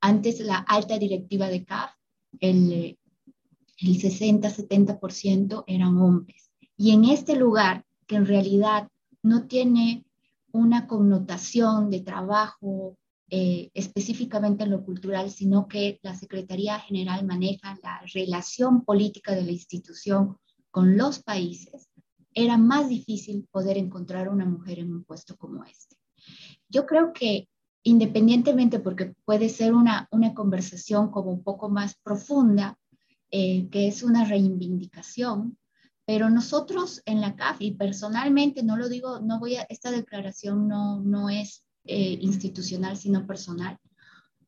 [0.00, 1.92] Antes la alta directiva de CAF,
[2.40, 2.98] el,
[3.78, 6.41] el 60-70% eran hombres.
[6.82, 8.88] Y en este lugar, que en realidad
[9.22, 10.04] no tiene
[10.50, 12.98] una connotación de trabajo
[13.30, 19.44] eh, específicamente en lo cultural, sino que la Secretaría General maneja la relación política de
[19.44, 20.38] la institución
[20.72, 21.88] con los países,
[22.34, 25.94] era más difícil poder encontrar una mujer en un puesto como este.
[26.68, 27.48] Yo creo que
[27.84, 32.76] independientemente, porque puede ser una, una conversación como un poco más profunda,
[33.30, 35.56] eh, que es una reivindicación,
[36.04, 40.68] pero nosotros en la CAF, y personalmente no lo digo, no voy a, esta declaración
[40.68, 43.78] no, no es eh, institucional, sino personal.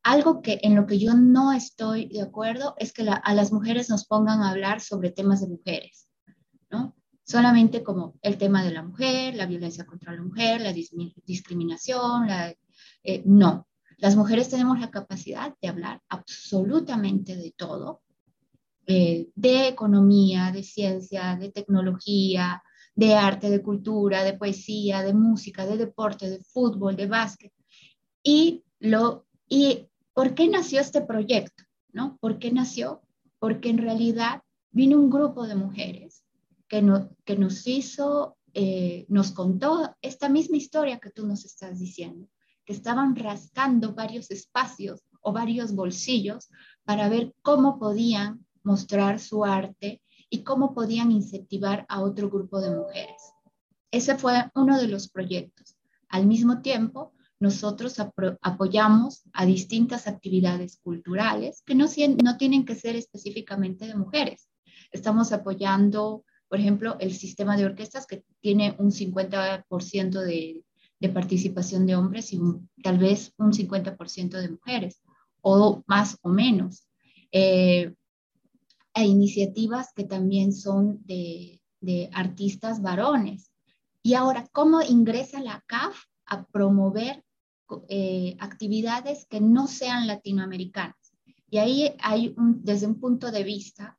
[0.02, 3.88] Algo que en lo que yo no estoy de acuerdo es que a las mujeres
[3.88, 6.08] nos pongan a hablar sobre temas de mujeres,
[6.70, 6.94] ¿no?
[7.24, 12.54] Solamente como el tema de la mujer, la violencia contra la mujer, la discriminación, la,
[13.02, 13.66] eh, no.
[13.96, 18.02] Las mujeres tenemos la capacidad de hablar absolutamente de todo
[18.86, 22.62] eh, de economía, de ciencia, de tecnología,
[22.94, 27.52] de arte, de cultura, de poesía, de música, de deporte, de fútbol, de básquet.
[28.22, 31.64] Y, lo, y ¿por qué nació este proyecto?
[31.94, 32.18] ¿no?
[32.20, 33.02] ¿Por qué nació?
[33.38, 36.24] Porque en realidad vino un grupo de mujeres
[36.68, 41.78] que, no, que nos hizo, eh, nos contó esta misma historia que tú nos estás
[41.78, 42.28] diciendo,
[42.64, 46.50] que estaban rascando varios espacios o varios bolsillos
[46.84, 52.74] para ver cómo podían mostrar su arte y cómo podían incentivar a otro grupo de
[52.74, 53.22] mujeres.
[53.90, 55.76] Ese fue uno de los proyectos.
[56.08, 57.96] Al mismo tiempo, nosotros
[58.40, 61.86] apoyamos a distintas actividades culturales que no,
[62.38, 64.48] tienen que ser específicamente de mujeres.
[64.90, 70.64] Estamos apoyando, por ejemplo, el sistema de orquestas que tiene un 50% de,
[70.98, 72.40] de, participación de hombres y
[72.82, 75.02] tal vez un 50% de mujeres,
[75.42, 76.86] o más o menos.
[77.30, 77.92] Eh,
[78.94, 81.60] e iniciativas que también son de,
[82.12, 83.52] artistas varones.
[84.02, 87.22] Y ahora, ¿cómo ingresa la CAF a promover
[87.88, 90.96] eh, actividades que no sean latinoamericanas?
[91.50, 93.98] Y ahí hay desde un punto de vista,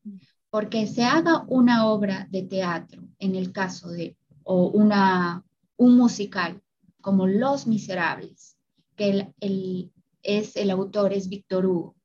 [0.50, 5.44] porque se haga una obra de teatro, en el caso de, o una,
[5.78, 6.62] un musical
[7.02, 8.58] como Los Miserables,
[8.96, 9.92] que el,
[10.24, 11.96] es el autor es Víctor Hugo,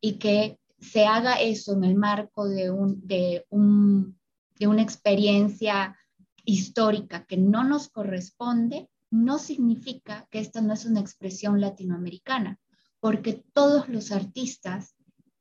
[0.00, 0.58] y que
[0.90, 4.18] se haga eso en el marco de, un, de, un,
[4.58, 5.96] de una experiencia
[6.44, 12.58] histórica que no nos corresponde, no significa que esta no es una expresión latinoamericana,
[13.00, 14.94] porque todos los artistas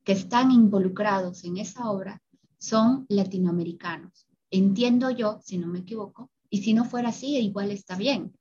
[0.04, 2.22] que están involucrados en esa obra
[2.58, 4.28] son latinoamericanos.
[4.52, 8.34] Entiendo yo, si no me equivoco, y si no fuera así, igual está bien.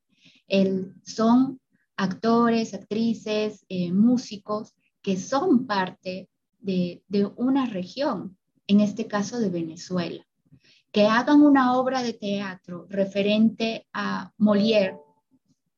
[0.46, 1.60] El, son
[1.96, 6.28] actores, actrices, eh, músicos que son parte
[6.62, 7.02] de,
[7.36, 10.26] una región, en este caso de Venezuela,
[10.90, 14.98] que hagan una obra de teatro referente a Molière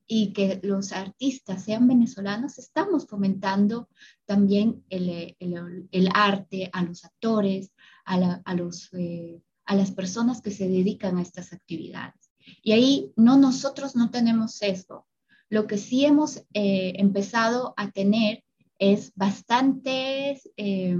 [0.07, 3.89] y que los artistas sean venezolanos, estamos fomentando
[4.27, 7.73] también el, el, arte a los actores,
[8.05, 12.31] a, la, a los, eh, a las personas que se dedican a estas actividades.
[12.63, 15.07] Y ahí no, nosotros no tenemos sesgo.
[15.49, 18.45] Lo que sí hemos eh, empezado a tener
[18.93, 20.97] es bastantes, eh,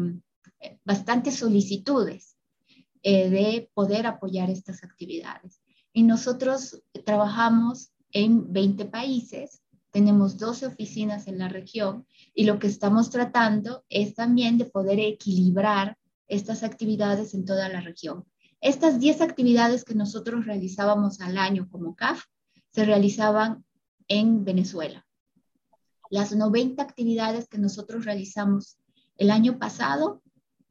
[0.85, 2.37] bastantes solicitudes
[3.03, 5.61] eh, de poder apoyar estas actividades.
[5.93, 9.61] Y nosotros trabajamos en 20 países,
[9.91, 14.99] tenemos 12 oficinas en la región y lo que estamos tratando es también de poder
[14.99, 18.25] equilibrar estas actividades en toda la región.
[18.61, 22.25] Estas 10 actividades que nosotros realizábamos al año como CAF
[22.71, 23.65] se realizaban
[24.09, 25.04] en Venezuela.
[26.11, 28.79] Las 90 actividades que nosotros realizamos
[29.17, 30.23] el año pasado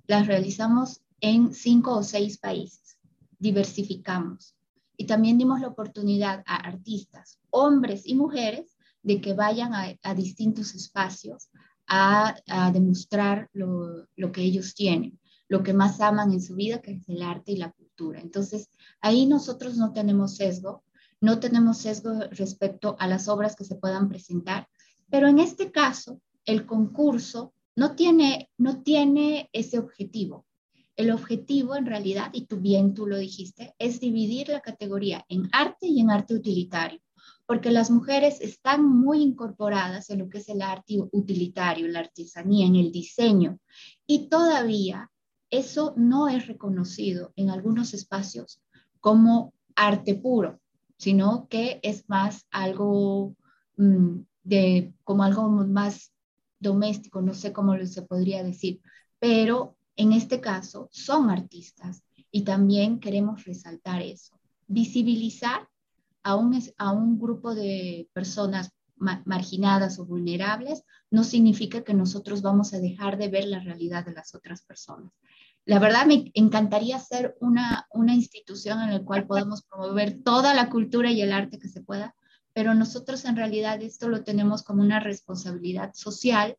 [0.07, 2.97] las realizamos en 5 o 6 países.
[3.39, 4.55] Diversificamos
[4.97, 10.75] y también dimos la oportunidad a artistas, hombres y mujeres, de que vayan a, distintos
[10.75, 11.49] espacios
[11.87, 12.35] a,
[12.71, 15.19] demostrar lo, lo, que ellos tienen,
[15.49, 18.21] lo que más aman en su vida, que es el arte y la cultura.
[18.21, 18.69] Entonces,
[19.01, 20.83] ahí nosotros no tenemos sesgo,
[21.19, 24.69] no tenemos sesgo respecto a las obras que se puedan presentar,
[25.13, 30.47] pero en este caso, el concurso no tiene, no tiene ese objetivo.
[30.95, 35.49] El objetivo en realidad, y tú bien tú lo dijiste, es dividir la categoría en
[35.51, 36.99] arte y en arte utilitario,
[37.45, 42.65] porque las mujeres están muy incorporadas en lo que es el arte utilitario, la artesanía,
[42.65, 43.59] en el diseño,
[44.07, 45.11] y todavía
[45.51, 48.63] eso no es reconocido en algunos espacios
[48.99, 50.59] como arte puro,
[50.97, 53.35] sino que es más algo
[53.77, 56.13] mm, de, como algo más
[56.59, 58.81] doméstico, no sé cómo se podría decir,
[59.19, 65.67] pero en este caso son artistas y también queremos resaltar eso, visibilizar
[66.23, 68.71] a un, a un grupo de personas
[69.25, 74.13] marginadas o vulnerables no significa que nosotros vamos a dejar de ver la realidad de
[74.13, 75.11] las otras personas.
[75.65, 80.69] La verdad me encantaría ser una, una institución en la cual podamos promover toda la
[80.69, 82.15] cultura y el arte que se pueda,
[82.53, 86.57] pero nosotros en realidad esto lo tenemos como una responsabilidad social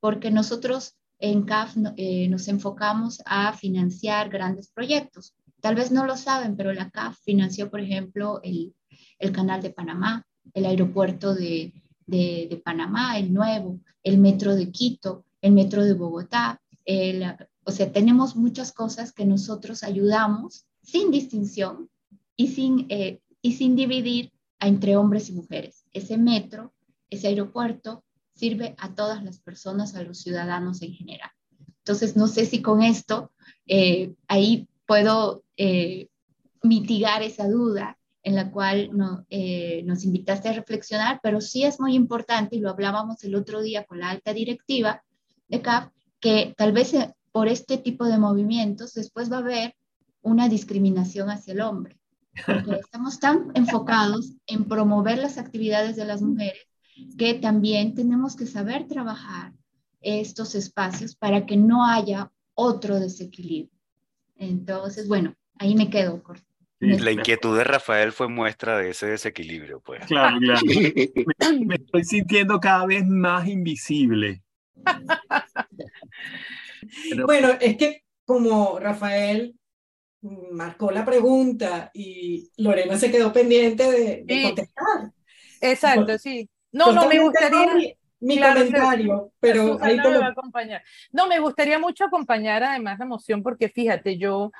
[0.00, 5.36] porque nosotros en CAF eh, nos enfocamos a financiar grandes proyectos.
[5.60, 8.74] Tal vez no lo saben, pero la CAF financió, por ejemplo, el,
[9.20, 11.72] el canal de Panamá, el aeropuerto de,
[12.06, 16.60] de, Panamá, el nuevo, el metro de Quito, el metro de Bogotá.
[17.64, 21.88] o sea, tenemos muchas cosas que nosotros ayudamos sin distinción
[22.36, 24.32] y sin, eh, y sin dividir
[24.68, 25.84] entre hombres y mujeres.
[25.92, 26.72] Ese metro,
[27.10, 28.04] ese aeropuerto,
[28.34, 31.30] sirve a todas las personas, a los ciudadanos en general.
[31.78, 33.32] Entonces, no sé si con esto
[33.66, 36.08] eh, ahí puedo eh,
[36.62, 38.90] mitigar esa duda en la cual
[39.30, 43.62] eh, nos invitaste a reflexionar, pero sí es muy importante, y lo hablábamos el otro
[43.62, 45.02] día con la alta directiva
[45.48, 45.88] de CAF,
[46.20, 46.94] que tal vez
[47.32, 49.74] por este tipo de movimientos después va a haber
[50.20, 51.98] una discriminación hacia el hombre,
[52.46, 56.66] porque estamos tan enfocados en promover las actividades de las mujeres
[57.18, 59.52] que también tenemos que saber trabajar
[60.00, 63.70] estos espacios para que no haya otro desequilibrio.
[64.36, 66.22] Entonces, bueno, ahí me quedo.
[66.80, 70.04] La inquietud de Rafael fue muestra de ese desequilibrio, pues.
[70.06, 70.60] Claro, claro.
[71.64, 74.42] Me, estoy sintiendo cada vez más invisible.
[77.24, 79.54] Bueno, es que como Rafael
[80.22, 85.12] marcó la pregunta y Lorena se quedó pendiente de, contestar.
[85.60, 86.48] Exacto, sí.
[86.70, 87.96] No, no me gustaría.
[88.20, 90.24] Mi, comentario, pero ahí te lo...
[90.24, 90.80] acompañar.
[91.10, 94.52] No, me gustaría mucho acompañar además la emoción, porque fíjate, yo,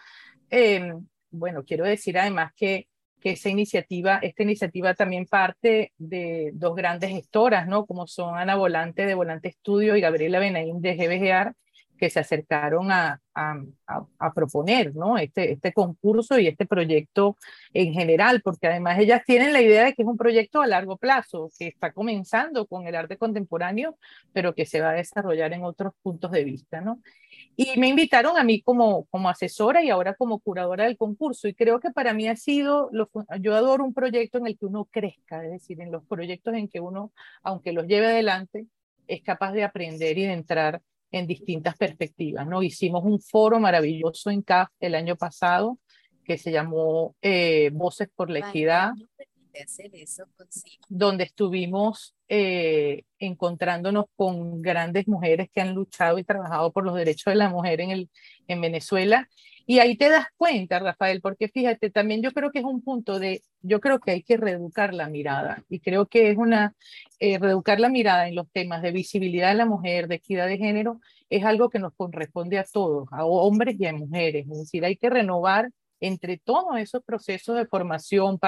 [0.51, 2.89] em, bueno, quiero decir además que,
[3.21, 7.87] que esa iniciativa, esta iniciativa también parte de dos grandes gestoras, ¿no?
[7.87, 11.55] Como son Ana Volante de Volante Estudio y Gabriela Benaín de GBGAR,
[12.03, 15.19] que se acercaron a, a, proponer ¿no?
[15.19, 17.37] este, este concurso y este proyecto
[17.73, 20.97] en general, porque además ellas tienen la idea de que es un proyecto a largo
[20.97, 23.97] plazo, que está comenzando con el arte contemporáneo,
[24.33, 26.81] pero que se va a desarrollar en otros puntos de vista.
[26.81, 27.01] ¿no?
[27.55, 31.47] Y me invitaron a mí como, como asesora y ahora como curadora del concurso.
[31.47, 34.67] Y creo que para mí ha sido, lo, yo adoro un proyecto en el que
[34.67, 37.13] uno crezca, es decir, en los proyectos en que uno,
[37.45, 38.67] aunque los lleve adelante,
[39.07, 40.83] es capaz de aprender y de entrar
[41.13, 42.47] en distintas perspectivas.
[42.47, 42.63] ¿no?
[42.63, 45.79] Hicimos un foro maravilloso en CAF el año pasado
[46.25, 48.93] que se llamó eh, Voces por la Equidad,
[50.89, 57.33] donde estuvimos eh, encontrándonos con grandes mujeres que han luchado y trabajado por los derechos
[57.33, 58.11] de la mujer en, el,
[58.49, 59.29] en Venezuela.
[59.67, 63.19] Y ahí te das cuenta, Rafael, porque fíjate, también yo creo que es un punto
[63.19, 66.75] de, yo creo que hay que reeducar la mirada y creo que es una,
[67.21, 70.59] eh, reeducar la mirada en los temas de visibilidad de la mujer, de equidad de
[70.59, 71.01] género,
[71.31, 74.47] es algo que nos corresponde a todos, a hombres y a mujeres.
[74.51, 78.39] Es decir, hay que renovar entre todos esos procesos de formación,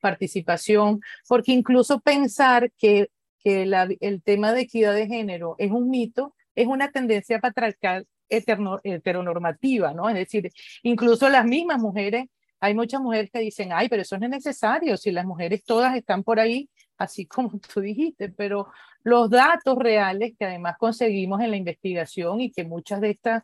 [0.00, 3.62] participación, porque incluso pensar que, que
[4.00, 9.92] el tema de equidad de género es un mito, es una tendencia patriarcal eterno, heteronormativa,
[9.92, 10.08] ¿no?
[10.08, 10.50] Es decir,
[10.82, 12.26] incluso las mismas mujeres,
[12.60, 15.96] hay muchas mujeres que dicen, ay, pero eso no es necesario, si las mujeres todas
[15.96, 16.68] están por ahí,
[16.98, 18.68] así como tú dijiste, pero
[19.02, 23.42] los datos reales que además conseguimos en la investigación y que muchas de estas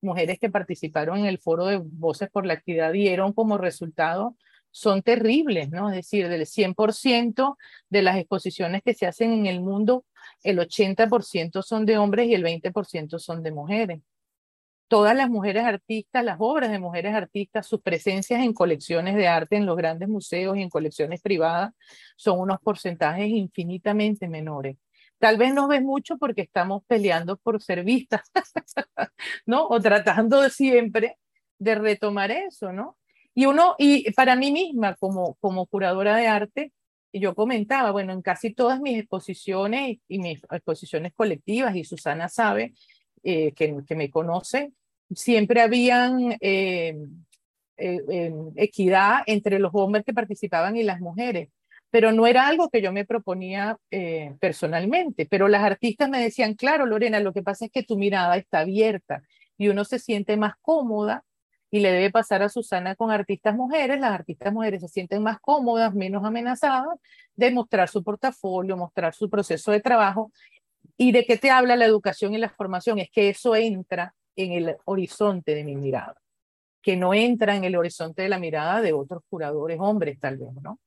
[0.00, 4.36] mujeres que participaron en el foro de Voces por la Equidad dieron como resultado
[4.70, 5.88] son terribles, ¿no?
[5.88, 7.56] Es decir, del 100%
[7.88, 10.04] de las exposiciones que se hacen en el mundo,
[10.42, 14.00] el 80% son de hombres y el 20% son de mujeres.
[14.88, 19.56] Todas las mujeres artistas, las obras de mujeres artistas, sus presencias en colecciones de arte
[19.56, 21.72] en los grandes museos y en colecciones privadas
[22.16, 24.76] son unos porcentajes infinitamente menores.
[25.18, 28.30] Tal vez no ves mucho porque estamos peleando por ser vistas,
[29.46, 29.66] ¿no?
[29.66, 31.18] O tratando siempre
[31.58, 32.96] de retomar eso, ¿no?
[33.34, 36.72] Y uno, y para mí misma, como, como curadora de arte,
[37.12, 42.74] yo comentaba, bueno, en casi todas mis exposiciones y mis exposiciones colectivas, y Susana sabe
[43.28, 44.70] eh, que, me conoce,
[45.12, 46.96] siempre habían eh,
[47.76, 51.48] eh, equidad entre los hombres que participaban y las mujeres,
[51.90, 53.78] pero no era algo que yo me proponía
[54.38, 58.36] personalmente, pero las artistas me decían, claro, Lorena, lo que pasa es que tu mirada
[58.36, 59.24] está abierta
[59.58, 61.24] y uno se siente más cómoda
[61.68, 63.98] y le debe pasar a Susana con artistas mujeres.
[63.98, 66.98] Las artistas mujeres se sienten más cómodas, menos amenazadas
[67.34, 70.30] de mostrar su portafolio, mostrar su proceso de trabajo.
[70.96, 72.98] ¿Y de qué te habla la educación y la formación?
[72.98, 76.14] Es que eso entra en el horizonte de mi mirada,
[76.82, 80.52] que no entra en el horizonte de la mirada de otros curadores hombres, tal vez,
[80.62, 80.80] ¿no?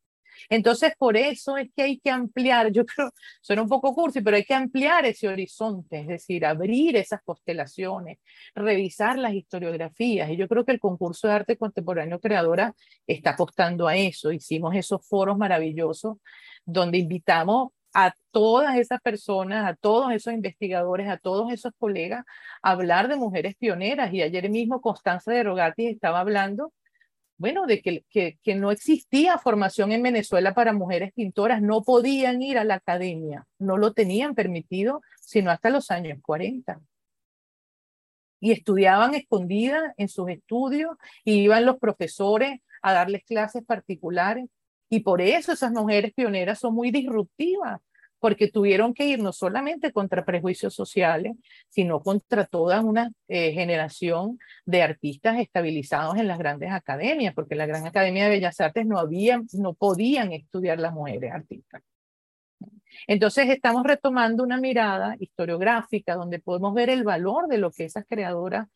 [0.50, 4.38] Entonces, por eso es que hay que ampliar, yo creo, suena un poco cursi, pero
[4.38, 8.20] hay que ampliar ese horizonte, es decir, abrir esas constelaciones,
[8.56, 10.30] revisar las historiografías.
[10.30, 12.74] Y yo creo que el concurso de arte contemporáneo creadora
[13.06, 14.32] está apostando a eso.
[14.32, 16.18] Hicimos esos foros maravillosos
[16.66, 22.26] donde invitamos a todas esas personas, a todos esos investigadores, a todos esos colegas,
[22.62, 24.14] a hablar de mujeres pioneras.
[24.14, 26.72] Y ayer mismo Constanza de Rogati estaba hablando
[27.40, 32.58] bueno, de que, que, no existía formación en Venezuela para mujeres pintoras, no podían ir
[32.58, 36.82] a la academia, no lo tenían permitido, sino hasta los años 40.
[38.42, 44.46] Y estudiaban escondidas en sus estudios y iban los profesores a darles clases particulares.
[44.90, 47.80] Y por eso esas mujeres pioneras son muy disruptivas,
[48.20, 51.34] porque tuvieron que ir no solamente contra prejuicios sociales,
[51.70, 57.60] sino contra toda una eh, generación de artistas estabilizados en las grandes academias, porque en
[57.60, 61.82] la Gran Academia de Bellas Artes no, había, no podían estudiar las mujeres artistas.
[63.08, 68.06] Entonces estamos retomando una mirada historiográfica donde podemos ver el valor de lo que esas
[68.08, 68.68] creadoras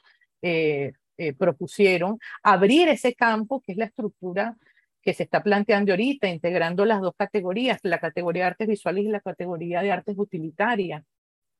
[0.41, 4.57] eh, eh, propusieron, abrir ese campo que es la estructura
[5.03, 9.09] que se está planteando ahorita, integrando las dos categorías, la categoría de artes visuales y
[9.09, 11.03] la categoría de artes utilitarias,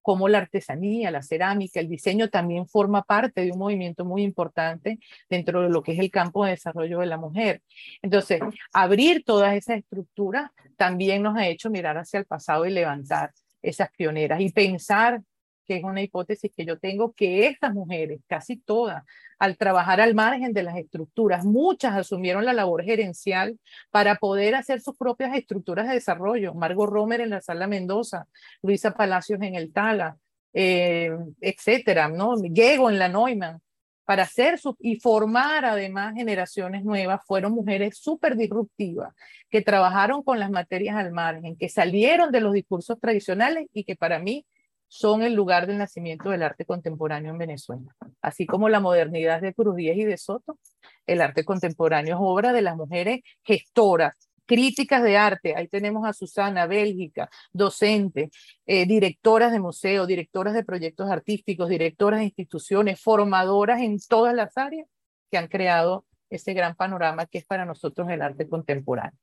[0.02, 5.00] como la artesanía, la cerámica, el diseño también forma parte de un movimiento muy importante
[5.30, 7.62] dentro de lo que es el campo de desarrollo de la mujer.
[8.02, 8.42] Entonces,
[8.74, 13.32] abrir todas esas estructuras también nos ha hecho mirar hacia el pasado y levantar
[13.62, 15.22] esas pioneras y pensar
[15.66, 19.04] que es una hipótesis que yo tengo, que estas mujeres, casi todas,
[19.40, 23.60] al trabajar al margen de las estructuras, muchas asumieron la labor gerencial
[23.92, 26.54] para poder hacer sus propias estructuras de desarrollo.
[26.54, 28.28] Margot Romer en la Sala Mendoza,
[28.62, 30.18] Luisa Palacios en el Tala,
[30.54, 31.12] eh,
[31.42, 32.36] etcétera, ¿no?
[32.38, 33.60] Diego en la Neumann,
[34.06, 39.14] para hacer su, y formar además generaciones nuevas, fueron mujeres súper disruptivas,
[39.50, 43.96] que trabajaron con las materias al margen, que salieron de los discursos tradicionales y que
[43.96, 44.46] para mí
[44.94, 47.96] son el lugar del nacimiento del arte contemporáneo en Venezuela.
[48.22, 50.60] Así como la modernidad de Cruz Díez y de Soto,
[51.08, 54.14] el arte contemporáneo es obra de las mujeres gestoras,
[54.46, 55.56] críticas de arte.
[55.56, 58.30] Ahí tenemos a Susana, Bélgica, docente,
[58.68, 64.56] eh, directoras de museos, directoras de proyectos artísticos, directoras de instituciones, formadoras en todas las
[64.60, 64.88] áreas
[65.32, 69.18] que han creado ese gran panorama que es para nosotros el arte contemporáneo.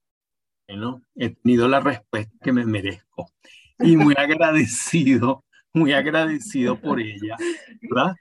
[0.66, 3.30] Bueno, he tenido la respuesta que me merezco
[3.78, 5.44] y muy agradecido
[5.74, 7.36] muy agradecido por ella,
[7.82, 8.14] ¿verdad?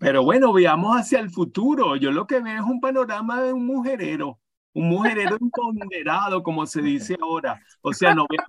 [0.00, 1.96] Pero bueno, veamos hacia el futuro.
[1.96, 4.38] Yo lo que veo es un panorama de un mujerero,
[4.74, 7.60] un mujerero empoderado, como se dice ahora.
[7.80, 8.44] O sea, no veo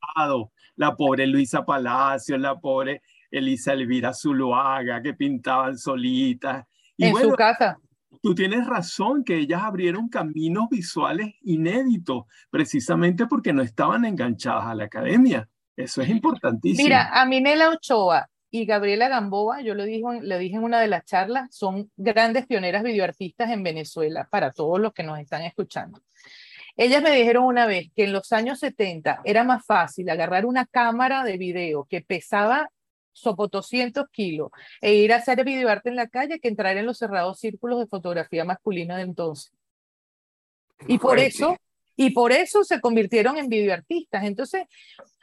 [0.00, 0.52] pasado.
[0.76, 6.66] La pobre Luisa Palacio, la pobre Elisa Elvira Zuluaga, que pintaban solitas.
[6.96, 7.78] Y en su casa.
[8.22, 14.74] Tú tienes razón que ellas abrieron caminos visuales inéditos, precisamente porque no estaban enganchadas a
[14.74, 15.48] la academia.
[15.76, 16.84] Eso es importantísimo.
[16.84, 20.88] Mira, a Minela Ochoa y Gabriela Gamboa, yo lo dije, lo dije en una de
[20.88, 26.00] las charlas, son grandes pioneras videoartistas en Venezuela, para todos los que nos están escuchando.
[26.76, 30.66] Ellas me dijeron una vez que en los años 70 era más fácil agarrar una
[30.66, 32.70] cámara de video que pesaba
[33.12, 34.50] sopo 200 kilos
[34.82, 37.86] e ir a hacer videoarte en la calle que entrar en los cerrados círculos de
[37.86, 39.52] fotografía masculina de entonces.
[40.86, 41.56] Y por eso,
[41.96, 44.24] y por eso se convirtieron en videoartistas.
[44.24, 44.66] Entonces,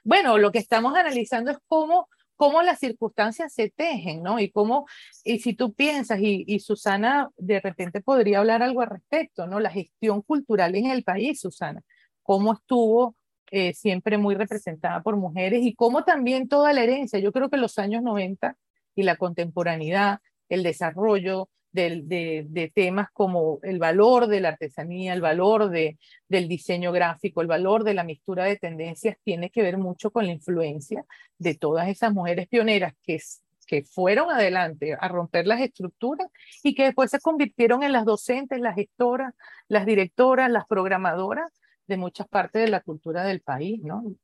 [0.03, 4.39] bueno, lo que estamos analizando es cómo, cómo las circunstancias se tejen, ¿no?
[4.39, 4.85] Y cómo,
[5.23, 9.59] y si tú piensas, y, Susana de repente podría hablar algo al respecto, ¿no?
[9.59, 11.81] La gestión cultural en el país, Susana,
[12.21, 13.15] cómo estuvo
[13.51, 17.57] eh, siempre muy representada por mujeres y cómo también toda la herencia, yo creo que
[17.57, 18.57] los años 90
[18.95, 25.69] y la contemporaneidad, el desarrollo de, temas como el valor de la artesanía, el valor
[25.69, 25.97] de,
[26.27, 30.25] del diseño gráfico, el valor de la mistura de tendencias, tiene que ver mucho con
[30.25, 31.03] la influencia
[31.37, 33.19] de todas esas mujeres pioneras que,
[33.65, 36.27] que fueron adelante a romper las estructuras
[36.61, 39.33] y que después se convirtieron en las docentes, las gestoras,
[39.67, 41.51] las directoras, las programadoras
[41.87, 44.15] de muchas partes de la cultura del país, ¿no?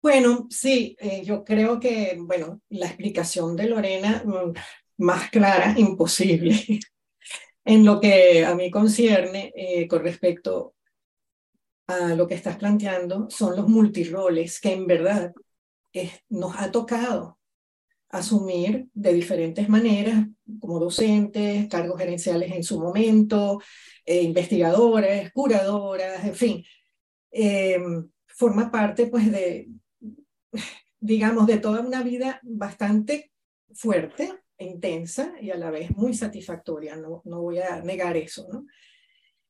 [0.00, 4.52] Bueno, sí, eh, yo creo que, bueno, la explicación de Lorena mm,
[4.98, 6.80] más clara imposible.
[7.64, 10.74] en lo que a mí concierne eh, con respecto
[11.86, 15.32] a lo que estás planteando, son los multiroles que en verdad
[16.28, 17.38] nos ha tocado
[18.10, 20.26] asumir de diferentes maneras,
[20.60, 23.60] como docentes, cargos gerenciales en su momento,
[24.04, 26.64] eh, investigadores, curadoras, en fin.
[27.30, 29.68] Em, forma parte, pues, de,
[31.00, 33.30] digamos, de toda una vida bastante
[33.74, 34.32] fuerte
[34.64, 38.46] intensa y a la vez muy satisfactoria, no, no voy a negar eso.
[38.52, 38.66] ¿no?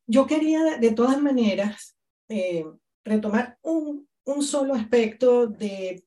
[0.06, 1.96] Yo quería de todas maneras
[2.28, 2.64] eh,
[3.04, 6.04] retomar un, un, solo aspecto de,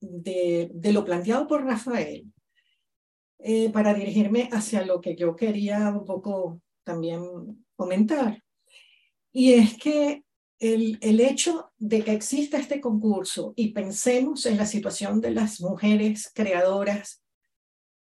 [0.00, 2.26] de, lo planteado por Rafael
[3.38, 8.42] eh, para dirigirme hacia lo que yo quería un poco también comentar.
[9.32, 10.24] Y es que
[10.58, 15.60] el, el, hecho de que exista este concurso y pensemos en la situación de las
[15.60, 17.23] mujeres creadoras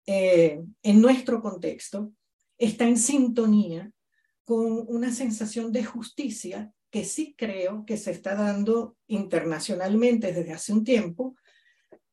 [0.06, 2.12] eh, en nuestro contexto
[2.58, 3.92] está en sintonía
[4.44, 10.74] con una sensación de justicia que sí creo que se está dando internacionalmente desde hace
[10.74, 11.36] un tiempo,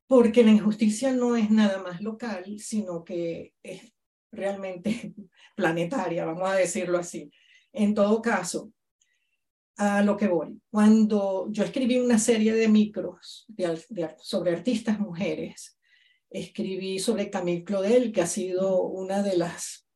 [0.06, 3.92] porque la injusticia no es nada más local, sino que es
[4.32, 5.14] realmente
[5.56, 7.30] planetaria, vamos a decirlo así.
[7.72, 8.72] En todo caso,
[9.76, 13.46] a lo que voy, cuando yo escribí una serie de micros
[14.18, 15.78] sobre artistas mujeres,
[16.30, 19.86] escribí sobre Camille Claudel, que ha sido una de las,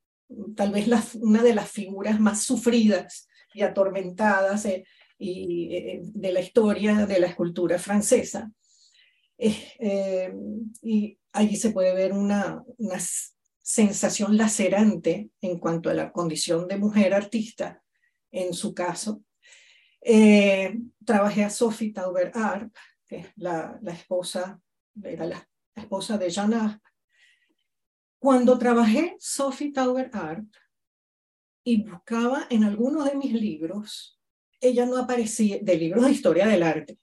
[0.56, 4.84] tal vez una de las figuras más sufridas y atormentadas eh,
[5.18, 8.50] eh, de la historia de la escultura francesa.
[9.38, 10.32] Eh,
[10.82, 12.98] y allí se puede ver una, una
[13.62, 17.82] sensación lacerante en cuanto a la condición de mujer artista,
[18.32, 19.22] en su caso.
[21.04, 22.74] trabajé a Sophie Tauber Arp,
[23.06, 24.60] que es la, la esposa,
[25.02, 26.80] era la esposa de Jean
[28.18, 30.48] Cuando trabajé Sophie Tauber Art
[31.64, 34.20] y buscaba en algunos de mis libros,
[34.60, 36.98] ella no aparecía, de libros de historia del arte,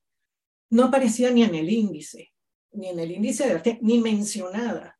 [0.69, 2.31] no aparecía ni en el índice,
[2.71, 4.99] ni en el índice de arte, ni mencionada.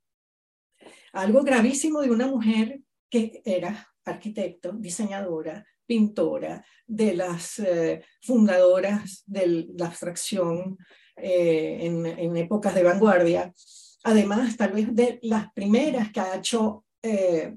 [1.13, 9.67] Algo gravísimo de una mujer que era arquitecto, diseñadora, pintora, de las eh, fundadoras de
[9.78, 10.78] la abstracción
[11.18, 13.53] eh, en, épocas de vanguardia,
[14.03, 17.55] además tal vez de las primeras que ha hecho eh,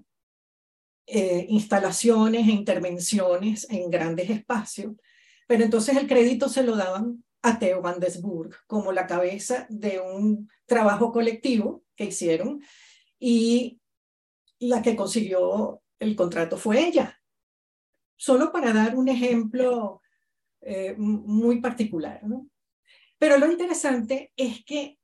[1.07, 4.95] eh, instalaciones e intervenciones en grandes espacios,
[5.47, 10.01] pero entonces el crédito se lo daban a Theo van Desburg como la cabeza de
[10.01, 12.63] un trabajo colectivo que hicieron
[13.19, 13.81] y
[14.59, 17.21] la que consiguió el contrato fue ella.
[18.17, 20.01] Solo para dar un ejemplo
[20.97, 22.23] muy particular.
[22.25, 22.49] ¿no?
[23.25, 24.99] Pero lo interesante es que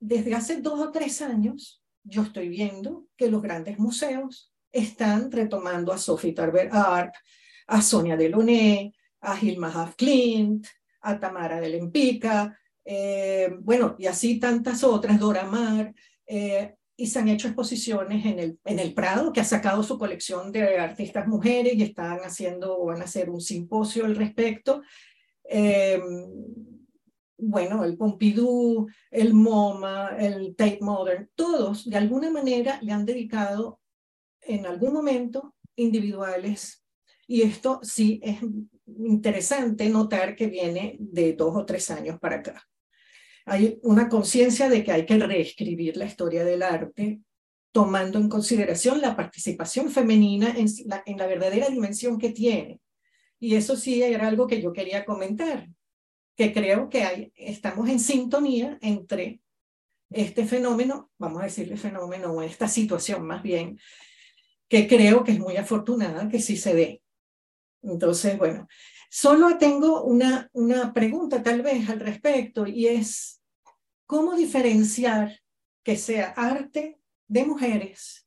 [0.00, 5.92] desde hace dos o tres años yo estoy viendo que los grandes museos están retomando
[5.92, 7.12] a Sophie Tarver Arp,
[7.66, 8.90] a Sonia Delaunay,
[9.20, 10.66] a Hilma Haf Klint,
[11.02, 15.94] a Tamara de Lempica, eh, bueno, y así tantas otras, Dora Mar,
[16.26, 19.98] eh, y se han hecho exposiciones en el, en el Prado, que ha sacado su
[19.98, 24.80] colección de artistas mujeres y están haciendo van a hacer un simposio al respecto.
[25.44, 26.71] Em,
[27.42, 33.80] bueno, el Pompidou, el MoMA, el Tate Modern, todos de alguna manera le han dedicado
[34.40, 36.84] en algún momento individuales.
[37.26, 38.38] Y esto sí es
[38.86, 42.62] interesante notar que viene de dos o tres años para acá.
[43.44, 47.20] Hay una conciencia de que hay que reescribir la historia del arte
[47.72, 50.68] tomando en consideración la participación femenina en
[51.18, 52.80] la, verdadera dimensión que tiene.
[53.40, 55.68] Y eso sí era algo que yo quería comentar,
[56.36, 59.40] que creo que hay, estamos en sintonía entre
[60.10, 63.78] este fenómeno, vamos a decirle fenómeno, o esta situación más bien,
[64.68, 67.02] que creo que es muy afortunada que sí se dé.
[67.82, 68.68] Entonces, bueno,
[69.10, 73.42] solo tengo una, una pregunta tal vez al respecto y es,
[74.06, 75.40] ¿cómo diferenciar
[75.82, 78.26] que sea arte de mujeres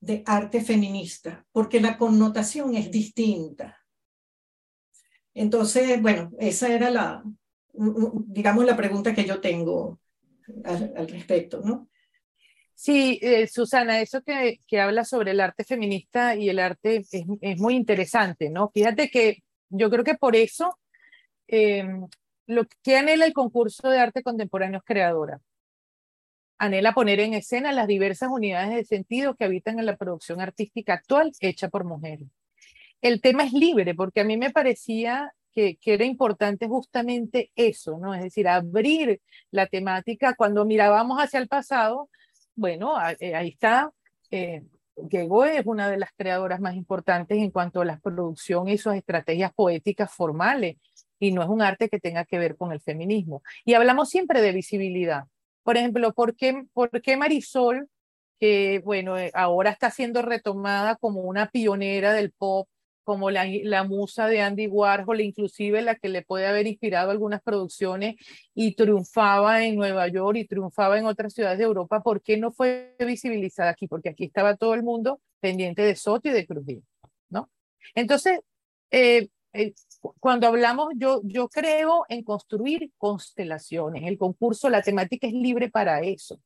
[0.00, 1.46] de arte feminista?
[1.52, 3.79] Porque la connotación es distinta.
[5.34, 7.22] Entonces, bueno, esa era la,
[7.72, 10.00] digamos, la pregunta que yo tengo
[10.64, 11.88] al, respecto, ¿no?
[12.74, 17.10] Sí, eh, Susana, eso que, que habla sobre el arte feminista y el arte es,
[17.40, 18.70] es, muy interesante, ¿no?
[18.72, 20.78] Fíjate que yo creo que por eso
[21.46, 21.84] eh,
[22.46, 25.40] lo que anhela el concurso de arte contemporáneo creadora.
[26.58, 30.94] Anhela poner en escena las diversas unidades de sentido que habitan en la producción artística
[30.94, 32.28] actual hecha por mujeres.
[33.00, 38.14] El tema es libre, porque a mí me parecía que, era importante justamente eso, ¿no?
[38.14, 39.20] Es decir, abrir
[39.50, 42.10] la temática cuando mirábamos hacia el pasado,
[42.54, 43.92] bueno, eh, ahí está.
[44.30, 44.62] Eh,
[45.10, 49.52] es una de las creadoras más importantes en cuanto a la producción y sus estrategias
[49.54, 50.76] poéticas formales,
[51.18, 53.42] y no es un arte que tenga que ver con el feminismo.
[53.64, 55.24] Y hablamos siempre de visibilidad.
[55.62, 57.88] Por ejemplo, ¿por qué, por qué Marisol,
[58.38, 62.68] que bueno, eh, ahora está siendo retomada como una pionera del pop,
[63.10, 67.42] como la, la, musa de Andy Warhol, inclusive la que le puede haber inspirado algunas
[67.42, 68.14] producciones
[68.54, 72.52] y triunfaba en Nueva York y triunfaba en otras ciudades de Europa, ¿por qué no
[72.52, 73.88] fue visibilizada aquí?
[73.88, 76.82] Porque aquí estaba todo el mundo pendiente de Soto y de Crujillo,
[77.30, 77.50] ¿no?
[77.96, 78.38] Entonces,
[78.92, 79.74] eh, eh,
[80.20, 84.04] cuando hablamos, yo, yo creo en construir constelaciones.
[84.04, 86.40] El concurso, la temática es libre para eso.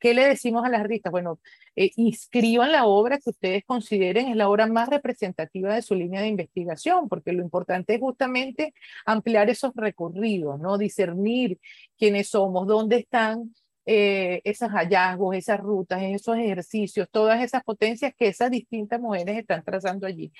[0.00, 1.12] ¿Qué le decimos a las artistas?
[1.12, 1.38] Bueno,
[1.76, 6.22] eh, inscriban la obra que ustedes consideren es la obra más representativa de su línea
[6.22, 8.74] de investigación, porque lo importante es justamente
[9.04, 10.78] ampliar esos recorridos, ¿no?
[10.78, 11.60] Discernir
[11.98, 18.28] quiénes somos, dónde están eh, esos hallazgos, esas rutas, esos ejercicios, todas esas potencias que
[18.28, 20.32] esas distintas mujeres están trazando allí.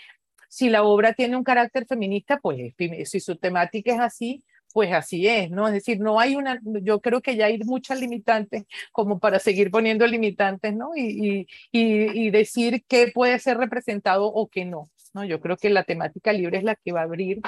[0.49, 4.43] Si la obra tiene un carácter feminista, pues si su temática es así,
[4.73, 5.67] pues así es, ¿no?
[5.67, 9.71] Es decir, no hay una, yo creo que ya hay muchas limitantes como para seguir
[9.71, 10.91] poniendo limitantes, ¿no?
[10.97, 15.25] Y, y, y, decir qué puede ser representado o qué no, ¿no?
[15.25, 17.41] Yo creo que la temática libre es la que va a abrir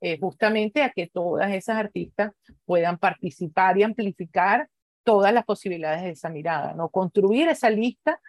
[0.00, 2.32] eh, justamente a que todas esas artistas
[2.64, 4.68] puedan participar y amplificar
[5.04, 6.88] todas las posibilidades de esa mirada, ¿no?
[6.88, 8.20] Construir esa lista,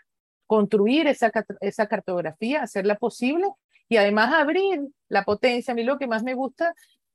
[0.47, 1.31] construir esa,
[1.61, 3.47] esa cartografía, hacerla posible
[3.87, 5.71] y además abrir la potencia.
[5.71, 6.73] A mí lo que más me gusta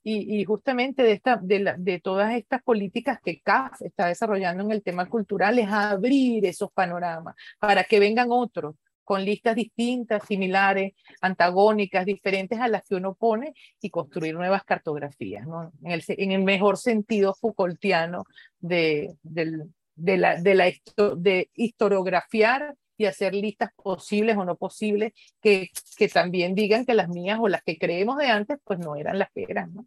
[0.08, 4.82] y, justamente de, esta, de, de, todas estas políticas que CAF está desarrollando en el
[4.84, 12.06] tema cultural es abrir esos panoramas para que vengan otros con listas distintas, similares, antagónicas,
[12.06, 15.72] diferentes a las que uno pone y construir nuevas cartografías, ¿no?
[15.82, 18.26] en, el, en el mejor sentido Foucaultiano
[18.60, 19.64] de, de,
[19.96, 20.72] de, la, de, la,
[21.16, 27.08] de historiografiar y hacer listas posibles o no posibles que, que también digan que las
[27.08, 29.74] mías o las que creemos de antes, pues no eran las que eran.
[29.74, 29.86] ¿no?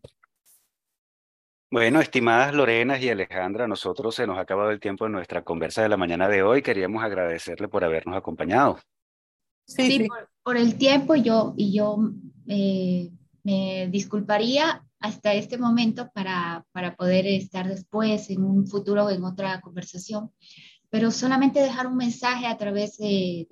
[1.72, 5.84] Bueno, estimadas Lorenas y Alejandra, nosotros se nos ha acabado el tiempo de nuestra conversa
[5.84, 6.64] de la mañana de hoy.
[6.64, 8.80] Queríamos agradecerle por habernos acompañado.
[9.68, 10.08] Sí, sí,
[10.42, 12.00] Por, el tiempo yo, y yo
[12.48, 13.12] eh,
[13.44, 19.62] me disculparía hasta este momento para, para poder estar después en un futuro en otra
[19.62, 20.32] conversación
[20.90, 23.48] pero solamente dejar un mensaje a través de,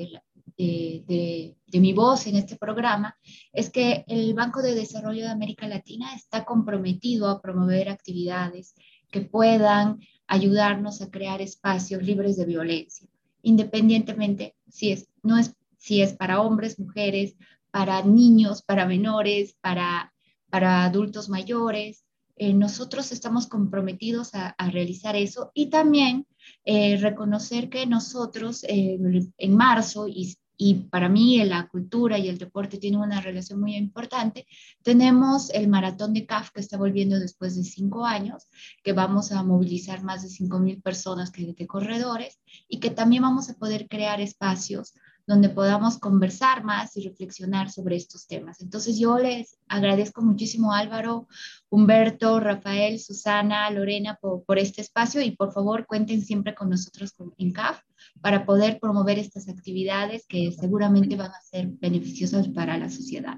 [0.57, 3.15] de, de, mi voz en este programa
[3.53, 8.73] es que el Banco de Desarrollo de América Latina está comprometido a promover actividades
[9.11, 13.07] que puedan ayudarnos a crear espacios libres de violencia,
[13.43, 17.35] independientemente si es, no es, si es para hombres, mujeres,
[17.69, 20.13] para niños, para menores, para,
[20.49, 22.03] para adultos mayores.
[22.35, 26.25] Eh, nosotros estamos comprometidos a, a realizar eso y también
[26.65, 28.99] eh, reconocer que nosotros eh,
[29.37, 33.75] en marzo, y, y, para mí la cultura y el deporte tienen una relación muy
[33.75, 34.47] importante,
[34.83, 38.47] tenemos el maratón de CAF que está volviendo después de cinco años,
[38.83, 43.23] que vamos a movilizar más de cinco mil personas que de corredores y que también
[43.23, 44.93] vamos a poder crear espacios
[45.27, 48.61] donde podamos conversar más y reflexionar sobre estos temas.
[48.61, 51.27] Entonces yo les agradezco muchísimo Álvaro,
[51.69, 57.13] Humberto, Rafael, Susana, Lorena por, por este espacio y por favor cuenten siempre con nosotros
[57.37, 57.81] en CAF
[58.21, 63.35] para poder promover estas actividades que seguramente van a ser beneficiosas para la sociedad.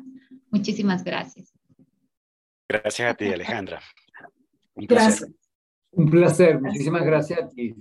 [0.52, 1.54] Muchísimas gracias.
[2.70, 3.82] Gracias a ti, Alejandra.
[4.76, 5.22] Un placer.
[5.22, 5.40] Gracias.
[5.92, 6.62] Un placer.
[6.62, 7.74] Muchísimas gracias a ti.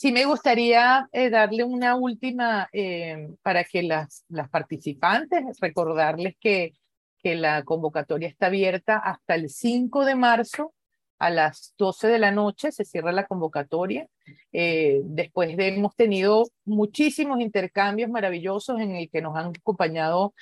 [0.00, 6.74] Sí, me gustaría eh, darle una última eh, para que las, las participantes, recordarles que,
[7.20, 10.72] que la convocatoria está abierta hasta el 5 de marzo
[11.18, 14.06] a las 12 de la noche, se cierra la convocatoria.
[14.52, 20.32] Eh, después de hemos tenido muchísimos intercambios maravillosos en el que nos han acompañado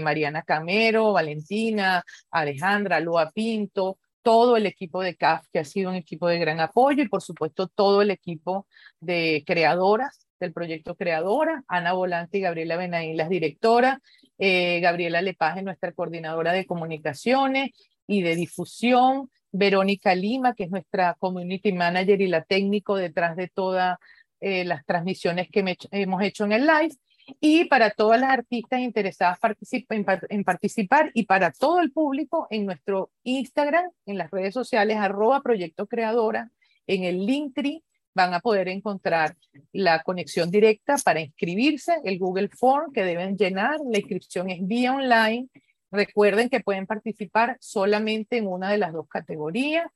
[0.00, 5.94] Mariana Camero, Valentina, Alejandra, Lua Pinto, todo el equipo de CAF, que ha sido un
[5.94, 8.66] equipo de gran apoyo, y por supuesto todo el equipo
[8.98, 14.00] de creadoras del proyecto Creadora, Ana Volante y Gabriela Benaín, las directoras,
[14.36, 17.70] eh, Gabriela Lepage, nuestra coordinadora de comunicaciones
[18.08, 23.46] y de difusión, Verónica Lima, que es nuestra community manager y la técnico detrás de
[23.46, 23.96] todas
[24.40, 26.96] eh, las transmisiones que hemos hecho en el live,
[27.40, 29.38] y para todas las artistas interesadas
[30.28, 35.42] en, participar y para todo el público en nuestro Instagram, en las redes sociales, arroba
[35.42, 36.50] Proyecto Creadora,
[36.86, 37.82] en el Linktree
[38.14, 39.36] van a poder encontrar
[39.72, 44.94] la conexión directa para inscribirse, el Google Form que deben llenar, la inscripción es vía
[44.94, 45.48] online.
[45.90, 49.86] Recuerden que pueden participar solamente en una de las dos categorías.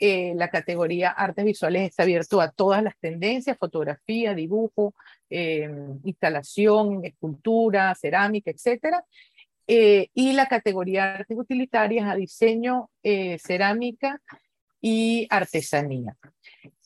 [0.00, 4.94] Eh, la categoría artes visuales está abierto a todas las tendencias, fotografía, dibujo,
[5.30, 5.68] eh,
[6.04, 8.96] instalación, escultura, cerámica, etc.
[9.66, 14.20] Eh, y la categoría artes utilitarias a diseño, cerámica
[14.80, 16.16] y artesanía.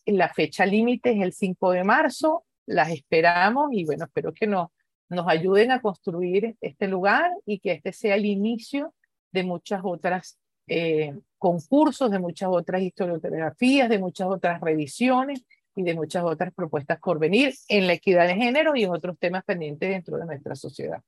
[0.07, 4.69] La fecha límite es el 5 de marzo, las esperamos y bueno, espero que nos,
[5.09, 8.95] nos ayuden a construir este lugar y que este sea el inicio
[9.31, 15.45] de muchas otras eh, concursos, de muchas otras historiografías, de muchas otras revisiones
[15.75, 19.19] y de muchas otras propuestas por venir en la equidad de género y en otros
[19.19, 21.03] temas pendientes dentro de nuestra sociedad.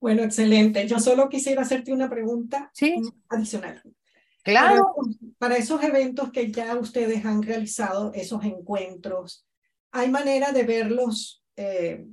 [0.00, 0.86] Bueno, excelente.
[0.86, 2.70] Yo solo quisiera hacerte una pregunta
[3.28, 3.82] adicional.
[4.42, 4.94] Claro.
[5.38, 9.46] Para, esos eventos que ya ustedes han realizado, esos encuentros,
[9.90, 12.06] ¿hay manera de verlos eh,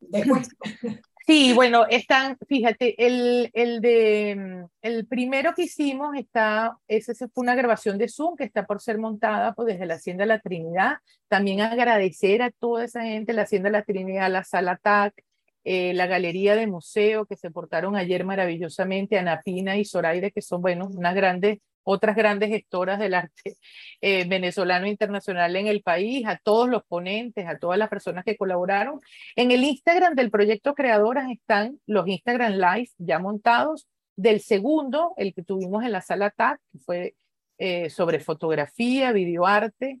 [0.00, 0.48] después?
[1.30, 7.30] Sí, bueno, están, fíjate, el, el de mm, el primero que hicimos está, ese fue
[7.36, 10.96] una grabación de Zoom que está por ser montada pues, desde la Hacienda La Trinidad.
[11.28, 15.22] También agradecer a toda esa gente, la Hacienda La Trinidad, la Sala TAC,
[15.62, 20.42] eh, la Galería de Museo que se portaron ayer maravillosamente, Ana Pina y Zoraide, que
[20.42, 23.56] son, bueno, unas grandes otras grandes gestoras del arte
[24.00, 28.36] eh, venezolano internacional en el país, a todos los ponentes, a todas las personas que
[28.36, 29.00] colaboraron.
[29.36, 33.88] En el Instagram del proyecto Creadoras están los Instagram Live ya montados.
[34.16, 37.14] Del segundo, el que tuvimos en la sala TAC, que fue
[37.56, 40.00] eh, sobre fotografía, videoarte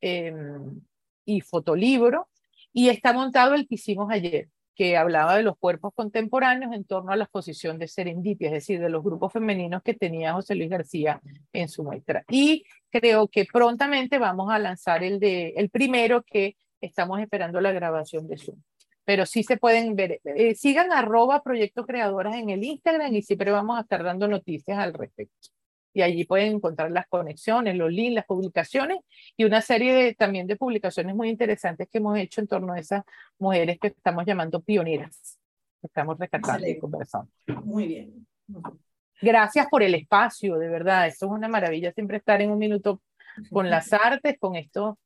[0.00, 0.34] eh,
[1.24, 2.28] y fotolibro.
[2.72, 4.48] Y está montado el que hicimos ayer,
[4.80, 8.80] que hablaba de los cuerpos contemporáneos en torno a la exposición de Serendipia, es decir,
[8.80, 11.20] de los grupos femeninos que tenía José Luis García
[11.52, 12.24] en su muestra.
[12.30, 17.72] Y creo que prontamente vamos a lanzar el, de, el primero que estamos esperando la
[17.72, 18.56] grabación de Zoom.
[19.04, 23.50] Pero sí se pueden ver, eh, sigan arroba Proyecto Creadoras en el Instagram y siempre
[23.50, 25.50] vamos a estar dando noticias al respecto
[25.92, 28.98] y allí pueden encontrar las conexiones, los links, las publicaciones
[29.36, 32.78] y una serie de, también de publicaciones muy interesantes que hemos hecho en torno a
[32.78, 33.04] esas
[33.38, 35.38] mujeres que estamos llamando pioneras.
[35.82, 37.30] Estamos rescatando y conversando.
[37.64, 38.26] Muy bien.
[39.20, 41.06] Gracias por el espacio, de verdad.
[41.06, 43.02] Esto es una maravilla siempre estar en un minuto
[43.50, 44.96] con las artes, con estos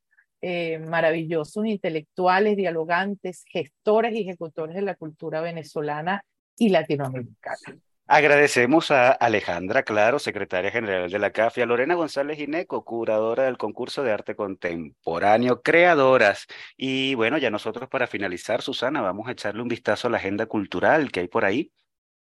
[0.41, 6.25] eh, maravillosos intelectuales, dialogantes, gestores y ejecutores de la cultura venezolana
[6.57, 7.81] y latinoamericana.
[8.07, 13.57] Agradecemos a Alejandra Claro, secretaria general de la CAF, a Lorena González Gineco, curadora del
[13.57, 16.47] concurso de arte contemporáneo, creadoras.
[16.77, 20.45] Y bueno, ya nosotros para finalizar, Susana, vamos a echarle un vistazo a la agenda
[20.45, 21.73] cultural que hay por ahí.